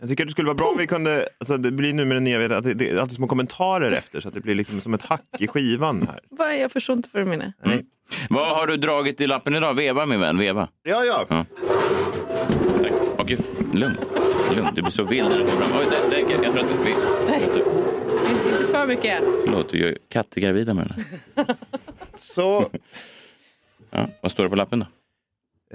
Jag 0.00 0.08
tycker 0.08 0.24
att 0.24 0.28
det 0.28 0.32
skulle 0.32 0.46
vara 0.46 0.54
bra 0.56 0.66
om 0.66 0.78
vi 0.78 0.86
kunde, 0.86 1.28
alltså 1.40 1.56
det 1.56 1.70
blir 1.70 1.92
nu 1.92 2.04
med 2.04 2.16
den 2.16 2.24
nya, 2.24 2.38
vet, 2.38 2.52
att 2.52 2.64
det, 2.64 2.74
det 2.74 2.90
är 2.90 2.96
alltid 2.96 3.16
små 3.16 3.26
kommentarer 3.26 3.92
efter 3.92 4.20
så 4.20 4.28
att 4.28 4.34
det 4.34 4.40
blir 4.40 4.54
liksom 4.54 4.80
som 4.80 4.94
ett 4.94 5.02
hack 5.02 5.22
i 5.38 5.46
skivan 5.46 6.06
här. 6.10 6.20
Vad- 6.30 6.58
Jag 6.58 6.72
förstår 6.72 6.96
inte 6.96 7.08
vad 7.12 7.22
du 7.22 7.28
menar. 7.28 7.52
Nej. 7.64 7.84
Vad 8.28 8.56
har 8.56 8.66
du 8.66 8.76
dragit 8.76 9.20
i 9.20 9.26
lappen 9.26 9.54
idag? 9.54 9.74
Veva 9.74 10.06
min 10.06 10.20
vän, 10.20 10.38
veva. 10.38 10.68
Ja, 10.82 11.04
ja. 11.04 11.24
Ja. 11.28 11.44
Lugn. 13.80 13.96
Lugn, 14.56 14.68
du 14.74 14.82
blir 14.82 14.90
så 14.90 15.04
vild 15.04 15.28
när 15.28 15.38
du 15.38 15.44
kommer 15.46 15.60
fram. 15.66 15.78
Oj, 15.78 15.86
där, 15.90 16.10
där, 16.10 16.44
jag 16.44 16.52
tror 16.52 16.64
att 16.64 16.86
vi... 16.86 16.90
Inte 18.30 18.64
för 18.72 18.86
mycket. 18.86 19.22
Förlåt, 19.44 19.68
du 19.68 19.78
gör 19.78 19.98
katter 20.08 20.40
gravida 20.40 20.74
med 20.74 20.86
den 20.86 21.04
här. 21.46 21.56
Så 22.14 22.70
Ja, 23.90 24.08
vad 24.20 24.32
står 24.32 24.44
det 24.44 24.50
på 24.50 24.56
lappen 24.56 24.78
då? 24.78 24.86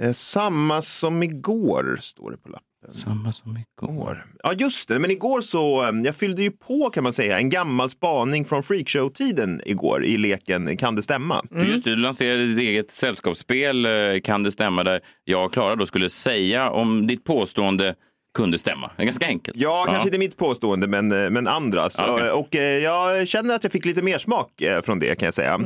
eh, 0.04 0.12
samma 0.12 0.82
som 0.82 1.22
igår 1.22 1.98
står 2.00 2.30
det 2.30 2.36
på 2.36 2.48
lappen. 2.48 2.65
Samma 2.88 3.32
som 3.32 3.58
igår. 3.80 4.24
Ja, 4.42 4.52
just 4.52 4.88
det. 4.88 4.98
Men 4.98 5.10
igår 5.10 5.40
så, 5.40 5.82
eh, 5.82 5.90
jag 6.04 6.14
fyllde 6.16 6.42
ju 6.42 6.50
på 6.50 6.90
kan 6.90 7.02
man 7.02 7.12
säga 7.12 7.38
en 7.38 7.50
gammal 7.50 7.90
spaning 7.90 8.44
från 8.44 8.62
freakshow-tiden 8.62 9.60
igår 9.64 10.04
i 10.04 10.18
leken 10.18 10.76
Kan 10.76 10.96
det 10.96 11.02
stämma? 11.02 11.42
Just 11.54 11.84
det, 11.84 11.90
du 11.90 11.96
lanserade 11.96 12.46
ditt 12.46 12.58
eget 12.58 12.90
sällskapsspel, 12.90 13.86
eh, 13.86 14.20
Kan 14.24 14.42
det 14.42 14.50
stämma? 14.50 14.84
Där 14.84 15.00
jag 15.24 15.44
och 15.44 15.52
Klara 15.52 15.76
då 15.76 15.86
skulle 15.86 16.08
säga 16.08 16.70
om 16.70 17.06
ditt 17.06 17.24
påstående 17.24 17.94
kunde 18.34 18.58
stämma. 18.58 18.90
Det 18.96 19.02
är 19.02 19.06
ganska 19.06 19.26
enkelt. 19.26 19.56
Ja, 19.56 19.84
kanske 19.88 20.08
inte 20.08 20.18
mitt 20.18 20.36
påstående, 20.36 20.86
men, 20.86 21.12
eh, 21.12 21.30
men 21.30 21.48
andras. 21.48 21.96
Ja, 21.98 22.12
okej. 22.14 22.30
Och 22.30 22.56
eh, 22.56 22.82
jag 22.82 23.28
känner 23.28 23.54
att 23.54 23.62
jag 23.62 23.72
fick 23.72 23.84
lite 23.84 24.02
mer 24.02 24.18
smak 24.18 24.62
från 24.84 24.98
det 24.98 25.18
kan 25.18 25.26
jag 25.26 25.34
säga. 25.34 25.58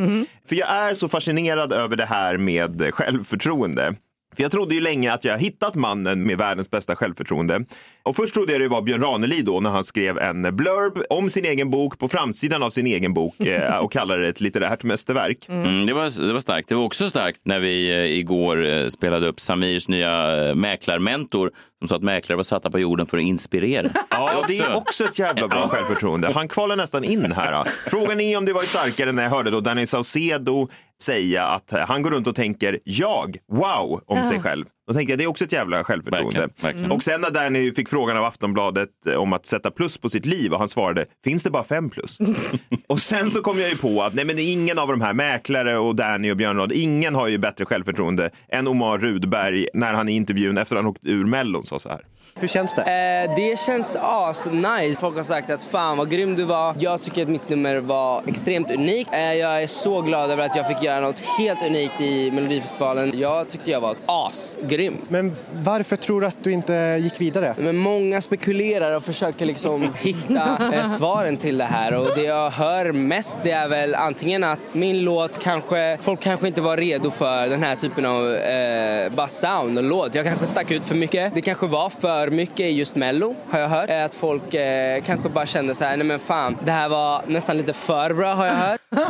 För 0.49 0.57
jag 0.57 0.69
är 0.69 0.95
så 0.95 1.09
fascinerad 1.09 1.73
över 1.73 1.97
det 1.97 2.05
här 2.05 2.37
med 2.37 2.95
självförtroende. 2.95 3.95
För 4.37 4.43
jag 4.43 4.53
trodde 4.53 4.75
ju 4.75 4.81
länge 4.81 5.13
att 5.13 5.25
jag 5.25 5.39
hittat 5.39 5.75
mannen 5.75 6.23
med 6.27 6.39
världens 6.39 6.71
bästa 6.71 6.97
självförtroende. 6.97 7.65
Och 8.03 8.17
först 8.17 8.35
trodde 8.35 8.53
jag 8.53 8.61
det 8.61 8.69
var 8.69 8.83
Björn 8.83 9.03
Ranelid 9.03 9.45
då 9.45 9.61
när 9.61 9.71
han 9.71 9.85
skrev 9.85 10.19
en 10.19 10.57
blurb 10.57 11.03
om 11.11 11.31
sin 11.31 11.45
egen 11.45 11.71
bok 11.71 11.99
på 11.99 12.09
framsidan 12.09 12.63
av 12.63 12.71
sin 12.71 12.87
egen 12.87 13.15
bok 13.15 13.41
eh, 13.47 13.79
och 13.79 13.93
kallade 13.93 14.23
det 14.23 14.29
ett 14.29 14.41
litterärt 14.41 14.83
mästerverk. 14.83 15.49
Mm, 15.49 15.87
det, 15.87 15.93
var, 15.93 16.27
det 16.27 16.33
var 16.33 16.41
starkt. 16.41 16.69
Det 16.69 16.75
var 16.75 16.85
också 16.85 17.09
starkt 17.09 17.41
när 17.45 17.61
vi 17.61 17.91
eh, 17.91 18.19
igår 18.19 18.67
eh, 18.67 18.89
spelade 18.89 19.29
upp 19.29 19.41
Samirs 19.41 19.89
nya 19.89 20.55
mäklarmentor 20.55 21.51
som 21.81 21.89
sa 21.89 21.97
att 21.97 22.03
mäklare 22.03 22.37
var 22.37 22.43
satta 22.43 22.71
på 22.71 22.79
jorden 22.79 23.07
för 23.07 23.17
att 23.17 23.23
inspirera. 23.23 23.89
Ja, 24.11 24.45
det 24.49 24.59
är 24.59 24.77
också 24.77 25.05
ett 25.05 25.19
jävla 25.19 25.49
bra 25.49 25.69
självförtroende. 25.69 26.33
Han 26.35 26.49
kvalar 26.49 26.77
nästan 26.77 27.05
in 27.05 27.33
här. 27.33 27.65
Frågan 27.91 28.21
är 28.21 28.39
om 28.39 28.45
det 28.45 28.53
var 28.53 28.63
starkare 28.63 29.13
när 29.13 29.23
jag 29.23 29.31
hörde 29.31 29.51
då 29.51 29.61
Danny 29.61 29.87
Saucedo 29.87 30.69
säga 31.03 31.47
att 31.47 31.73
han 31.89 32.03
går 32.03 32.11
runt 32.11 32.27
och 32.27 32.35
tänker 32.35 32.79
jag, 32.85 33.37
wow, 33.53 34.03
om 34.07 34.25
sig 34.25 34.41
själv. 34.41 34.67
Då 34.91 34.95
tänker 34.95 35.13
jag 35.13 35.19
det 35.19 35.25
är 35.25 35.29
också 35.29 35.45
ett 35.45 35.53
jävla 35.53 35.85
självförtroende. 35.85 36.41
Verkligen, 36.41 36.51
verkligen. 36.63 36.93
Och 36.93 37.03
sen 37.03 37.21
när 37.21 37.31
Danny 37.31 37.73
fick 37.73 37.89
frågan 37.89 38.17
av 38.17 38.25
Aftonbladet 38.25 39.07
eh, 39.07 39.15
om 39.15 39.33
att 39.33 39.47
sätta 39.47 39.71
plus 39.71 39.99
på 39.99 40.09
sitt 40.09 40.27
liv 40.27 40.53
och 40.53 40.59
han 40.59 40.69
svarade, 40.69 41.07
finns 41.25 41.43
det 41.43 41.51
bara 41.51 41.65
fem 41.65 41.91
plus? 41.91 42.19
och 42.87 43.01
sen 43.01 43.31
så 43.31 43.43
kom 43.43 43.59
jag 43.59 43.71
ju 43.71 43.77
på 43.77 44.03
att 44.03 44.15
nej, 44.15 44.25
men 44.25 44.39
ingen 44.39 44.79
av 44.79 44.89
de 44.89 45.01
här 45.01 45.13
mäklare 45.13 45.79
och 45.79 45.97
Danny 45.97 46.31
och 46.33 46.37
Björn 46.37 46.71
ingen 46.75 47.15
har 47.15 47.29
ju 47.29 47.39
bättre 47.39 47.65
självförtroende 47.65 48.31
än 48.49 48.69
Omar 48.69 48.99
Rudberg 48.99 49.67
när 49.75 49.95
han 49.95 50.09
i 50.09 50.13
intervjun 50.13 50.59
efter 50.59 50.77
att 50.77 50.83
han 50.83 50.91
åkt 50.91 51.05
ur 51.05 51.25
Mellon 51.25 51.67
sa 51.67 51.79
så 51.79 51.89
här. 51.89 52.01
Hur 52.41 52.49
känns 52.49 52.75
det? 52.75 52.83
Eh, 52.83 53.35
det 53.37 53.59
känns 53.59 53.97
as-nice. 53.97 55.01
Folk 55.01 55.17
har 55.17 55.23
sagt 55.23 55.51
att 55.51 55.63
fan 55.63 55.97
vad 55.97 56.11
grym 56.11 56.37
du 56.37 56.45
var. 56.45 56.75
Jag 56.79 57.01
tycker 57.01 57.23
att 57.23 57.29
mitt 57.29 57.49
nummer 57.49 57.77
var 57.77 58.23
extremt 58.27 58.71
unikt. 58.71 59.11
Eh, 59.13 59.35
jag 59.35 59.63
är 59.63 59.67
så 59.67 60.03
glad 60.03 60.31
över 60.31 60.47
att 60.47 60.57
jag 60.57 60.67
fick 60.67 60.83
göra 60.83 61.01
något 61.01 61.21
helt 61.39 61.63
unikt 61.63 62.01
i 62.01 62.31
Melodifestivalen. 62.31 63.19
Jag 63.19 63.49
tyckte 63.49 63.71
jag 63.71 63.81
var 63.81 63.97
asgrym. 64.07 64.97
Men 65.09 65.37
varför 65.53 65.97
tror 65.97 66.21
du 66.21 66.27
att 66.27 66.45
du 66.45 66.53
inte 66.53 66.99
gick 67.01 67.21
vidare? 67.21 67.55
Men 67.59 67.77
många 67.77 68.21
spekulerar 68.21 68.97
och 68.97 69.03
försöker 69.03 69.47
liksom 69.47 69.95
hitta 69.99 70.71
eh, 70.75 70.85
svaren 70.85 71.37
till 71.37 71.59
det 71.59 71.65
här 71.65 71.95
och 71.95 72.07
det 72.15 72.23
jag 72.23 72.51
hör 72.51 72.93
mest 72.93 73.39
det 73.43 73.51
är 73.51 73.69
väl 73.69 73.95
antingen 73.95 74.45
att 74.45 74.75
min 74.75 75.05
låt 75.05 75.39
kanske, 75.39 75.99
folk 76.01 76.21
kanske 76.21 76.47
inte 76.47 76.61
var 76.61 76.77
redo 76.77 77.11
för 77.11 77.47
den 77.47 77.63
här 77.63 77.77
typen 77.77 78.07
av 78.07 78.35
eh, 78.35 79.13
bara 79.13 79.29
sound 79.29 79.79
och 79.79 79.85
låt. 79.85 80.15
Jag 80.15 80.25
kanske 80.25 80.47
stack 80.47 80.71
ut 80.71 80.87
för 80.87 80.95
mycket. 80.95 81.35
Det 81.35 81.41
kanske 81.41 81.67
var 81.67 81.91
för 81.91 82.10
för 82.11 82.31
mycket 82.31 82.61
i 82.61 82.71
just 82.71 82.97
mello 82.97 83.35
har 83.51 83.59
jag 83.61 83.69
hört. 83.69 83.91
Eh, 83.91 84.05
att 84.05 84.15
folk 84.15 84.55
eh, 84.55 85.03
kanske 85.03 85.29
bara 85.29 85.47
kände 85.47 85.75
så 85.75 85.85
här, 85.85 85.97
nej 85.97 86.07
men 86.07 86.19
fan, 86.19 86.57
det 86.65 86.73
här 86.73 86.89
var 86.89 87.23
nästan 87.27 87.57
lite 87.57 87.73
för 87.73 88.15
bra 88.15 88.35
har 88.35 88.47
jag 88.47 88.55
hört. 88.55 88.80
Jag 88.91 89.01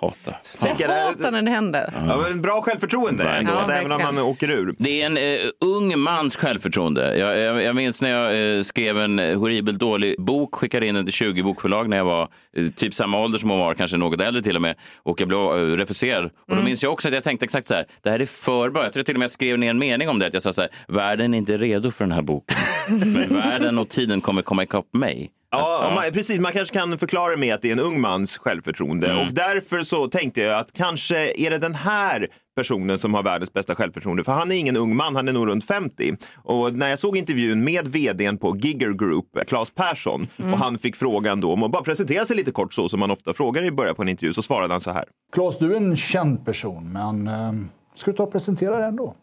hatar. 0.00 0.38
Här- 0.60 1.04
Hatar 1.04 1.30
när 1.30 1.42
det 1.42 1.50
händer. 1.50 1.92
Ja, 2.08 2.16
men 2.28 2.42
bra 2.42 2.62
självförtroende 2.62 3.24
ändå, 3.28 3.52
Ja, 3.68 3.72
även 3.72 3.92
om 3.92 4.02
man 4.02 4.18
åker 4.18 4.50
ur. 4.50 4.74
Det 4.78 5.02
är 5.02 5.06
en 5.06 5.16
eh, 5.16 5.38
ung 5.60 5.98
mans 5.98 6.36
självförtroende. 6.36 7.18
Jag, 7.18 7.38
jag, 7.38 7.62
jag 7.62 7.76
minns 7.76 8.02
när 8.02 8.10
jag 8.10 8.56
eh, 8.56 8.62
skrev 8.62 8.98
en 8.98 9.18
horribelt 9.18 9.78
dålig 9.78 10.14
bok, 10.18 10.54
skickade 10.54 10.86
in 10.86 10.94
den 10.94 11.04
till 11.04 11.12
20 11.12 11.42
bokförlag 11.42 11.88
när 11.88 11.96
jag 11.96 12.04
var 12.04 12.28
eh, 12.56 12.68
typ 12.68 12.94
samma 12.94 13.20
ålder 13.20 13.38
som 13.38 13.50
hon 13.50 13.58
var, 13.58 13.74
kanske 13.74 13.96
något 13.96 14.20
äldre 14.20 14.42
till 14.42 14.56
och 14.56 14.62
med, 14.62 14.74
och 15.02 15.20
jag 15.20 15.28
blev 15.28 15.38
eh, 15.40 15.52
refuserad. 15.76 16.24
Och 16.24 16.30
då 16.46 16.52
Mm. 16.54 16.64
minns 16.64 16.82
jag 16.82 16.92
också 16.92 17.08
att 17.08 17.14
jag 17.14 17.24
tänkte 17.24 17.44
exakt 17.44 17.66
så 17.66 17.74
här, 17.74 17.86
det 18.02 18.10
här 18.10 18.20
är 18.20 18.26
för 18.26 18.70
bra. 18.70 18.82
Jag 18.84 18.92
tror 18.92 19.02
till 19.02 19.14
och 19.14 19.18
med 19.18 19.24
jag 19.24 19.30
skrev 19.30 19.58
ner 19.58 19.70
en 19.70 19.78
mening 19.78 20.08
om 20.08 20.18
det, 20.18 20.26
att 20.26 20.32
jag 20.34 20.42
sa 20.42 20.52
så 20.52 20.60
här, 20.60 20.70
världen 20.88 21.34
är 21.34 21.38
inte 21.38 21.56
redo 21.56 21.90
för 21.90 22.04
den 22.04 22.12
här 22.12 22.22
boken. 22.22 22.56
Men 22.88 23.34
världen 23.34 23.78
och 23.78 23.88
tiden 23.88 24.20
kommer 24.20 24.42
komma 24.42 24.62
ikapp 24.62 24.86
mig. 24.94 25.30
Ja, 25.50 25.92
Man, 25.94 26.12
precis. 26.12 26.40
Man 26.40 26.52
kanske 26.52 26.74
kan 26.78 26.98
förklara 26.98 27.36
med 27.36 27.54
att 27.54 27.62
det 27.62 27.68
är 27.68 27.72
en 27.72 27.80
ung 27.80 28.00
mans 28.00 28.38
självförtroende. 28.38 29.14
Och 29.26 29.32
därför 29.34 29.82
så 29.82 30.06
tänkte 30.08 30.40
jag 30.40 30.58
att 30.58 30.72
kanske 30.72 31.40
är 31.40 31.50
det 31.50 31.58
den 31.58 31.74
här 31.74 32.28
personen 32.56 32.98
som 32.98 33.14
har 33.14 33.22
världens 33.22 33.52
bästa 33.52 33.74
självförtroende. 33.74 34.24
För 34.24 34.32
han 34.32 34.52
är 34.52 34.56
ingen 34.56 34.76
ung 34.76 34.96
man, 34.96 35.16
han 35.16 35.28
är 35.28 35.32
nog 35.32 35.48
runt 35.48 35.66
50. 35.66 36.16
Och 36.42 36.72
när 36.74 36.88
jag 36.88 36.98
såg 36.98 37.16
intervjun 37.16 37.64
med 37.64 37.88
vdn 37.88 38.38
på 38.38 38.56
Gigger 38.56 38.92
Group, 38.92 39.26
Claes 39.46 39.70
Persson, 39.70 40.26
Mm. 40.38 40.52
och 40.52 40.58
han 40.58 40.78
fick 40.78 40.96
frågan 40.96 41.40
då 41.40 41.52
om 41.52 41.62
att 41.62 41.70
bara 41.70 41.82
presentera 41.82 42.24
sig 42.24 42.36
lite 42.36 42.50
kort 42.52 42.72
så 42.74 42.88
som 42.88 43.00
man 43.00 43.10
ofta 43.10 43.32
frågar 43.32 43.62
i 43.62 43.70
början 43.70 43.94
på 43.94 44.02
en 44.02 44.08
intervju, 44.08 44.32
så 44.32 44.42
svarade 44.42 44.74
han 44.74 44.80
så 44.80 44.90
här. 44.90 45.04
Claes, 45.34 45.58
du 45.58 45.72
är 45.72 45.76
en 45.76 45.96
känd 45.96 46.44
person, 46.44 46.92
men 46.92 47.28
eh, 47.28 47.52
ska 47.96 48.10
du 48.10 48.16
ta 48.16 48.22
och 48.22 48.32
presentera 48.32 48.76
dig 48.78 48.88
ändå? 48.88 49.14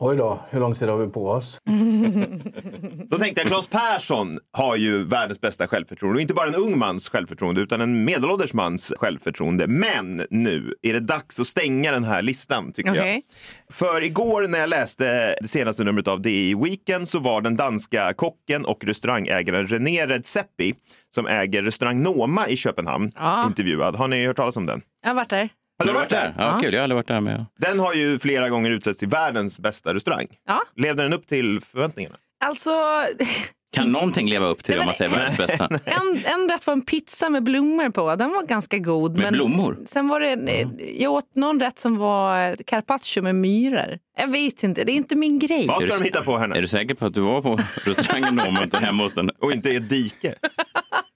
Oj 0.00 0.16
då, 0.16 0.40
hur 0.50 0.60
lång 0.60 0.74
tid 0.74 0.88
har 0.88 0.96
vi 0.98 1.06
på 1.12 1.28
oss? 1.30 1.58
Då 3.10 3.18
tänkte 3.18 3.40
jag, 3.40 3.48
Claes 3.48 3.66
Persson 3.66 4.38
har 4.52 4.76
ju 4.76 5.04
världens 5.04 5.40
bästa 5.40 5.66
självförtroende. 5.68 6.16
Och 6.16 6.20
inte 6.20 6.34
bara 6.34 6.48
en 6.48 6.54
ung 6.54 6.78
mans 6.78 7.08
självförtroende, 7.08 7.60
utan 7.60 7.80
en 7.80 8.04
medelålders 8.04 8.52
mans 8.54 8.92
självförtroende. 8.98 9.66
Men 9.66 10.26
nu 10.30 10.74
är 10.82 10.92
det 10.92 11.00
dags 11.00 11.40
att 11.40 11.46
stänga 11.46 11.92
den 11.92 12.04
här 12.04 12.22
listan, 12.22 12.72
tycker 12.72 12.88
jag. 12.94 12.98
Okej. 12.98 13.22
För 13.70 14.02
igår 14.04 14.48
när 14.48 14.58
jag 14.58 14.70
läste 14.70 15.36
det 15.40 15.48
senaste 15.48 15.84
numret 15.84 16.08
av 16.08 16.20
DI 16.22 16.54
Weekend 16.54 17.08
så 17.08 17.18
var 17.18 17.40
den 17.40 17.56
danska 17.56 18.12
kocken 18.12 18.64
och 18.64 18.84
restaurangägaren 18.84 19.66
René 19.68 20.06
Redzepi, 20.06 20.74
som 21.14 21.26
äger 21.26 21.62
restaurang 21.62 22.02
Noma 22.02 22.48
i 22.48 22.56
Köpenhamn, 22.56 23.12
Ja. 23.14 23.46
intervjuad. 23.46 23.96
Har 23.96 24.08
ni 24.08 24.26
hört 24.26 24.36
talas 24.36 24.56
om 24.56 24.66
den? 24.66 24.82
Jag 25.02 25.10
har 25.10 25.14
varit 25.14 25.30
där. 25.30 25.48
Har 25.78 25.86
du 25.86 25.92
varit 25.92 26.10
där? 26.10 26.34
Ja, 26.38 26.58
kul. 26.62 26.72
Jag 26.74 26.80
har 26.80 26.82
aldrig 26.84 26.96
varit 26.96 27.08
där 27.08 27.20
med. 27.20 27.46
Den 27.58 27.80
har 27.80 27.94
ju 27.94 28.18
flera 28.18 28.48
gånger 28.48 28.70
utsetts 28.70 28.98
till 28.98 29.08
världens 29.08 29.60
bästa 29.60 29.94
restaurang. 29.94 30.26
Ja. 30.46 30.62
Levde 30.76 31.02
den 31.02 31.12
upp 31.12 31.26
till 31.26 31.60
förväntningarna? 31.60 32.16
Alltså, 32.44 32.70
Kan 33.76 33.92
någonting 33.92 34.28
leva 34.28 34.46
upp 34.46 34.64
till 34.64 34.74
det 34.74 34.80
om 34.80 34.84
man 34.84 34.94
säger 34.94 35.10
världens 35.10 35.36
bästa? 35.36 35.68
en, 35.84 36.20
en 36.24 36.48
rätt 36.50 36.66
var 36.66 36.72
en 36.72 36.82
pizza 36.82 37.28
med 37.28 37.42
blommor 37.42 37.90
på. 37.90 38.16
Den 38.16 38.30
var 38.30 38.42
ganska 38.46 38.78
god. 38.78 39.12
Med 39.12 39.20
men 39.22 39.32
blommor? 39.32 39.76
Sen 39.86 40.08
var 40.08 40.20
det, 40.20 40.30
en- 40.32 40.78
jag 40.98 41.12
åt 41.12 41.34
någon 41.34 41.60
rätt 41.60 41.78
som 41.78 41.96
var 41.96 42.56
carpaccio 42.66 43.22
med 43.22 43.34
myror. 43.34 43.98
Jag 44.18 44.28
vet 44.28 44.62
inte, 44.62 44.84
det 44.84 44.92
är 44.92 44.96
inte 44.96 45.16
min 45.16 45.38
grej. 45.38 45.64
Är 45.64 45.80
du- 45.80 46.56
Är 46.58 46.60
du 46.62 46.68
säker 46.68 46.94
på 46.94 47.06
att 47.06 47.14
du 47.14 47.20
var 47.20 47.42
på 47.42 47.58
restaurangen 47.84 48.36
då, 48.36 48.50
men 48.50 48.62
inte 48.62 48.78
hemma 48.78 49.02
hos 49.02 49.14
den? 49.14 49.30
Och 49.38 49.52
inte 49.52 49.70
i 49.70 49.76
ett 49.76 49.88
dike? 49.90 50.34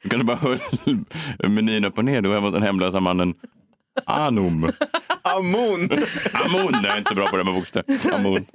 Du 0.02 0.08
kanske 0.08 0.26
bara 0.26 0.36
höll 0.36 0.58
menyn 1.50 1.84
upp 1.84 1.98
och 1.98 2.04
ner. 2.04 2.20
Du 2.20 2.28
var 2.28 2.36
hemma 2.36 2.46
hos 2.46 2.54
den 2.54 2.62
hemlösa 2.62 3.00
mannen. 3.00 3.34
Anum. 4.06 4.72
Amun. 5.22 5.90
Amun, 6.34 6.80
jag 6.82 6.92
är 6.92 6.98
inte 6.98 7.08
så 7.08 7.14
bra 7.14 7.26
på 7.26 7.36
det 7.36 7.44
med 7.44 7.54
bokstäver. 7.54 8.14
Amun. 8.14 8.46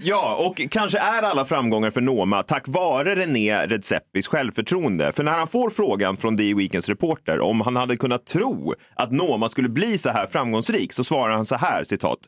Ja, 0.00 0.46
och 0.46 0.70
kanske 0.70 0.98
är 0.98 1.22
alla 1.22 1.44
framgångar 1.44 1.90
för 1.90 2.00
Noma 2.00 2.42
tack 2.42 2.68
vare 2.68 3.14
René 3.14 3.66
Redzepis 3.66 4.28
självförtroende. 4.28 5.12
För 5.12 5.22
när 5.22 5.32
han 5.32 5.46
får 5.46 5.70
frågan 5.70 6.16
från 6.16 6.36
The 6.36 6.54
Weekends 6.54 6.88
reporter 6.88 7.40
om 7.40 7.60
han 7.60 7.76
hade 7.76 7.96
kunnat 7.96 8.26
tro 8.26 8.74
att 8.94 9.12
Noma 9.12 9.48
skulle 9.48 9.68
bli 9.68 9.98
så 9.98 10.10
här 10.10 10.26
framgångsrik 10.26 10.92
så 10.92 11.04
svarar 11.04 11.34
han 11.34 11.46
så 11.46 11.56
här, 11.56 11.84
citat. 11.84 12.18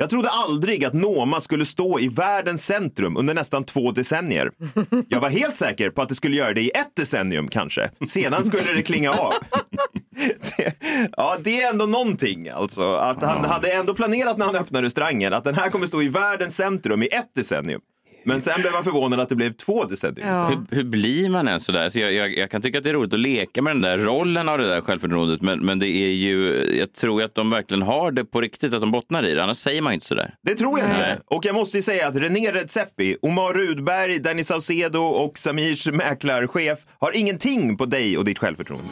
Jag 0.00 0.10
trodde 0.10 0.28
aldrig 0.28 0.84
att 0.84 0.92
Noma 0.92 1.40
skulle 1.40 1.64
stå 1.64 2.00
i 2.00 2.08
världens 2.08 2.64
centrum 2.64 3.16
under 3.16 3.34
nästan 3.34 3.64
två 3.64 3.90
decennier. 3.92 4.50
Jag 5.08 5.20
var 5.20 5.28
helt 5.28 5.56
säker 5.56 5.90
på 5.90 6.02
att 6.02 6.08
det 6.08 6.14
skulle 6.14 6.36
göra 6.36 6.54
det 6.54 6.60
i 6.60 6.70
ett 6.70 6.96
decennium 6.96 7.48
kanske. 7.48 7.90
Sedan 8.06 8.44
skulle 8.44 8.72
det 8.72 8.82
klinga 8.82 9.12
av. 9.12 9.32
Det, 10.56 10.74
ja, 11.16 11.36
det 11.40 11.60
är 11.60 11.70
ändå 11.70 11.86
någonting 11.86 12.48
alltså. 12.48 12.94
Att 12.94 13.22
han 13.22 13.44
hade 13.44 13.72
ändå 13.72 13.94
planerat 13.94 14.38
när 14.38 14.46
han 14.46 14.56
öppnade 14.56 14.86
restaurangen 14.86 15.32
att 15.32 15.44
den 15.44 15.54
här 15.54 15.70
kommer 15.70 15.86
stå 15.86 16.02
i 16.02 16.08
världens 16.08 16.56
centrum 16.56 17.02
i 17.02 17.06
ett 17.06 17.34
decennium. 17.34 17.80
Men 18.24 18.42
sen 18.42 18.60
blev 18.60 18.72
han 18.72 18.84
förvånad 18.84 19.20
att 19.20 19.28
det 19.28 19.36
blev 19.36 19.52
två 19.52 19.84
decennium. 19.84 20.28
Hur, 20.28 20.76
hur 20.76 20.84
blir 20.84 21.28
man 21.28 21.48
ens 21.48 21.64
sådär? 21.64 21.88
Så 21.88 21.98
jag, 21.98 22.12
jag, 22.12 22.38
jag 22.38 22.50
kan 22.50 22.62
tycka 22.62 22.78
att 22.78 22.84
det 22.84 22.90
är 22.90 22.94
roligt 22.94 23.12
att 23.12 23.20
leka 23.20 23.62
med 23.62 23.74
den 23.74 23.82
där 23.82 23.98
rollen 23.98 24.48
av 24.48 24.58
det 24.58 24.68
där 24.68 24.80
självförtroendet, 24.80 25.42
men, 25.42 25.58
men 25.58 25.78
det 25.78 25.86
är 25.86 26.08
ju, 26.08 26.64
jag 26.78 26.92
tror 26.92 27.22
att 27.22 27.34
de 27.34 27.50
verkligen 27.50 27.82
har 27.82 28.12
det 28.12 28.24
på 28.24 28.40
riktigt, 28.40 28.74
att 28.74 28.80
de 28.80 28.90
bottnar 28.90 29.26
i 29.26 29.34
det, 29.34 29.42
annars 29.44 29.56
säger 29.56 29.82
man 29.82 29.92
ju 29.92 29.94
inte 29.94 30.06
sådär. 30.06 30.34
Det 30.42 30.54
tror 30.54 30.78
jag 30.78 30.88
inte. 30.88 31.20
Och 31.26 31.44
jag 31.44 31.54
måste 31.54 31.76
ju 31.76 31.82
säga 31.82 32.08
att 32.08 32.16
René 32.16 32.52
Redzepi, 32.52 33.16
Omar 33.22 33.52
Rudberg, 33.52 34.18
Danny 34.18 34.44
Saucedo 34.44 35.00
och 35.00 35.38
Samirs 35.38 35.86
mäklarchef 35.86 36.78
har 36.98 37.16
ingenting 37.16 37.76
på 37.76 37.86
dig 37.86 38.18
och 38.18 38.24
ditt 38.24 38.38
självförtroende. 38.38 38.88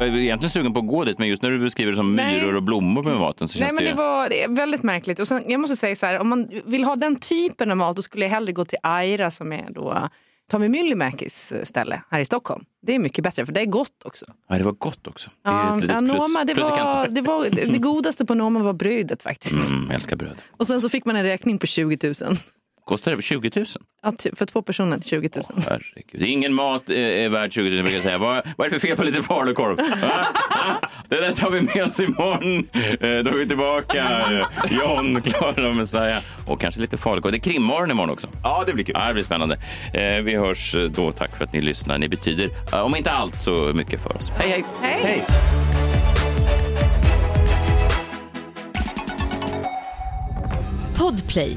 Jag 0.00 0.08
är 0.08 0.16
egentligen 0.16 0.50
sugen 0.50 0.72
på 0.72 0.78
att 0.80 0.86
gå 0.86 1.04
dit, 1.04 1.18
men 1.18 1.28
just 1.28 1.42
när 1.42 1.50
du 1.50 1.58
beskriver 1.58 1.92
det 1.92 1.96
som 1.96 2.16
Nej. 2.16 2.40
myror 2.40 2.56
och 2.56 2.62
blommor 2.62 3.02
med 3.02 3.16
maten 3.18 3.48
så 3.48 3.58
Nej, 3.58 3.68
känns 3.68 3.80
men 3.80 3.90
det 3.90 3.94
var 3.94 4.28
det 4.28 4.42
är 4.42 4.48
väldigt 4.48 4.82
märkligt. 4.82 5.18
Och 5.18 5.28
sen, 5.28 5.42
jag 5.48 5.60
måste 5.60 5.76
säga 5.76 5.96
så 5.96 6.06
här, 6.06 6.18
om 6.18 6.28
man 6.28 6.48
vill 6.64 6.84
ha 6.84 6.96
den 6.96 7.16
typen 7.16 7.70
av 7.70 7.76
mat 7.76 7.96
då 7.96 8.02
skulle 8.02 8.24
jag 8.24 8.30
hellre 8.30 8.52
gå 8.52 8.64
till 8.64 8.78
Aira 8.82 9.30
som 9.30 9.52
är 9.52 9.66
då 9.70 10.08
Tommy 10.50 10.68
Myllymäkis 10.68 11.52
ställe 11.62 12.02
här 12.10 12.20
i 12.20 12.24
Stockholm. 12.24 12.64
Det 12.82 12.94
är 12.94 12.98
mycket 12.98 13.24
bättre 13.24 13.46
för 13.46 13.52
det 13.52 13.60
är 13.60 13.66
gott 13.66 14.04
också. 14.04 14.26
Ja, 14.48 14.58
det 14.58 14.64
var 14.64 14.72
gott 14.72 15.06
också. 15.06 15.30
Det 15.44 15.50
är 15.50 15.52
Ja, 15.52 15.78
ett 15.78 15.84
ja, 15.88 16.00
Noma, 16.00 16.44
det, 16.44 16.54
var, 16.54 17.08
det, 17.08 17.20
var, 17.20 17.46
det 17.50 17.78
godaste 17.78 18.24
på 18.24 18.34
Noma 18.34 18.62
var 18.62 18.72
brödet 18.72 19.22
faktiskt. 19.22 19.70
Mm, 19.70 19.84
jag 19.86 19.94
älskar 19.94 20.16
bröd. 20.16 20.42
Och 20.56 20.66
sen 20.66 20.80
så 20.80 20.88
fick 20.88 21.04
man 21.04 21.16
en 21.16 21.22
räkning 21.24 21.58
på 21.58 21.66
20 21.66 21.98
000. 22.02 22.14
Kostar 22.90 23.16
det 23.16 23.22
20 23.22 23.50
000? 23.56 23.66
Ja, 24.02 24.12
för 24.34 24.46
två 24.46 24.62
personer, 24.62 25.00
20 25.04 25.30
000. 25.36 25.44
Herregud. 25.68 26.22
Ingen 26.28 26.54
mat 26.54 26.90
eh, 26.90 26.96
är 26.96 27.28
värd 27.28 27.52
20 27.52 27.70
000 27.70 27.78
brukar 27.82 27.92
jag 27.96 28.02
säga. 28.02 28.18
Vad, 28.18 28.42
vad 28.56 28.66
är 28.66 28.70
det 28.70 28.80
för 28.80 28.86
fel 28.88 28.96
på 28.96 29.02
lite 29.02 29.22
falukorv? 29.22 29.76
Det 31.08 31.20
där 31.20 31.32
tar 31.32 31.50
vi 31.50 31.60
med 31.60 31.84
oss 31.84 32.00
imorgon. 32.00 32.58
Eh, 32.74 32.98
Då 33.00 33.30
är 33.30 33.38
vi 33.38 33.46
tillbaka. 33.48 34.06
John, 34.70 35.22
Klara 35.22 35.68
och 35.68 35.76
Messiah. 35.76 36.22
Och 36.46 36.60
kanske 36.60 36.80
lite 36.80 36.96
falukorv. 36.96 37.32
Det 37.32 37.38
är 37.38 37.52
krimmorgon 37.52 37.90
imorgon 37.90 38.10
också. 38.10 38.28
Ja, 38.42 38.64
det 38.66 38.72
blir 38.72 38.84
kul. 38.84 38.94
Ja, 38.98 39.06
det 39.08 39.14
blir 39.14 39.24
spännande. 39.24 39.58
Eh, 39.94 40.22
Vi 40.22 40.34
hörs 40.36 40.76
då. 40.90 41.12
Tack 41.12 41.36
för 41.36 41.44
att 41.44 41.52
ni 41.52 41.60
lyssnar. 41.60 41.98
Ni 41.98 42.08
betyder, 42.08 42.48
om 42.84 42.96
inte 42.96 43.10
allt, 43.10 43.40
så 43.40 43.52
mycket 43.74 44.02
för 44.02 44.16
oss. 44.16 44.30
Hej, 44.30 44.64
hej! 44.82 45.00
hej. 45.02 45.22
Podplay, 50.98 51.56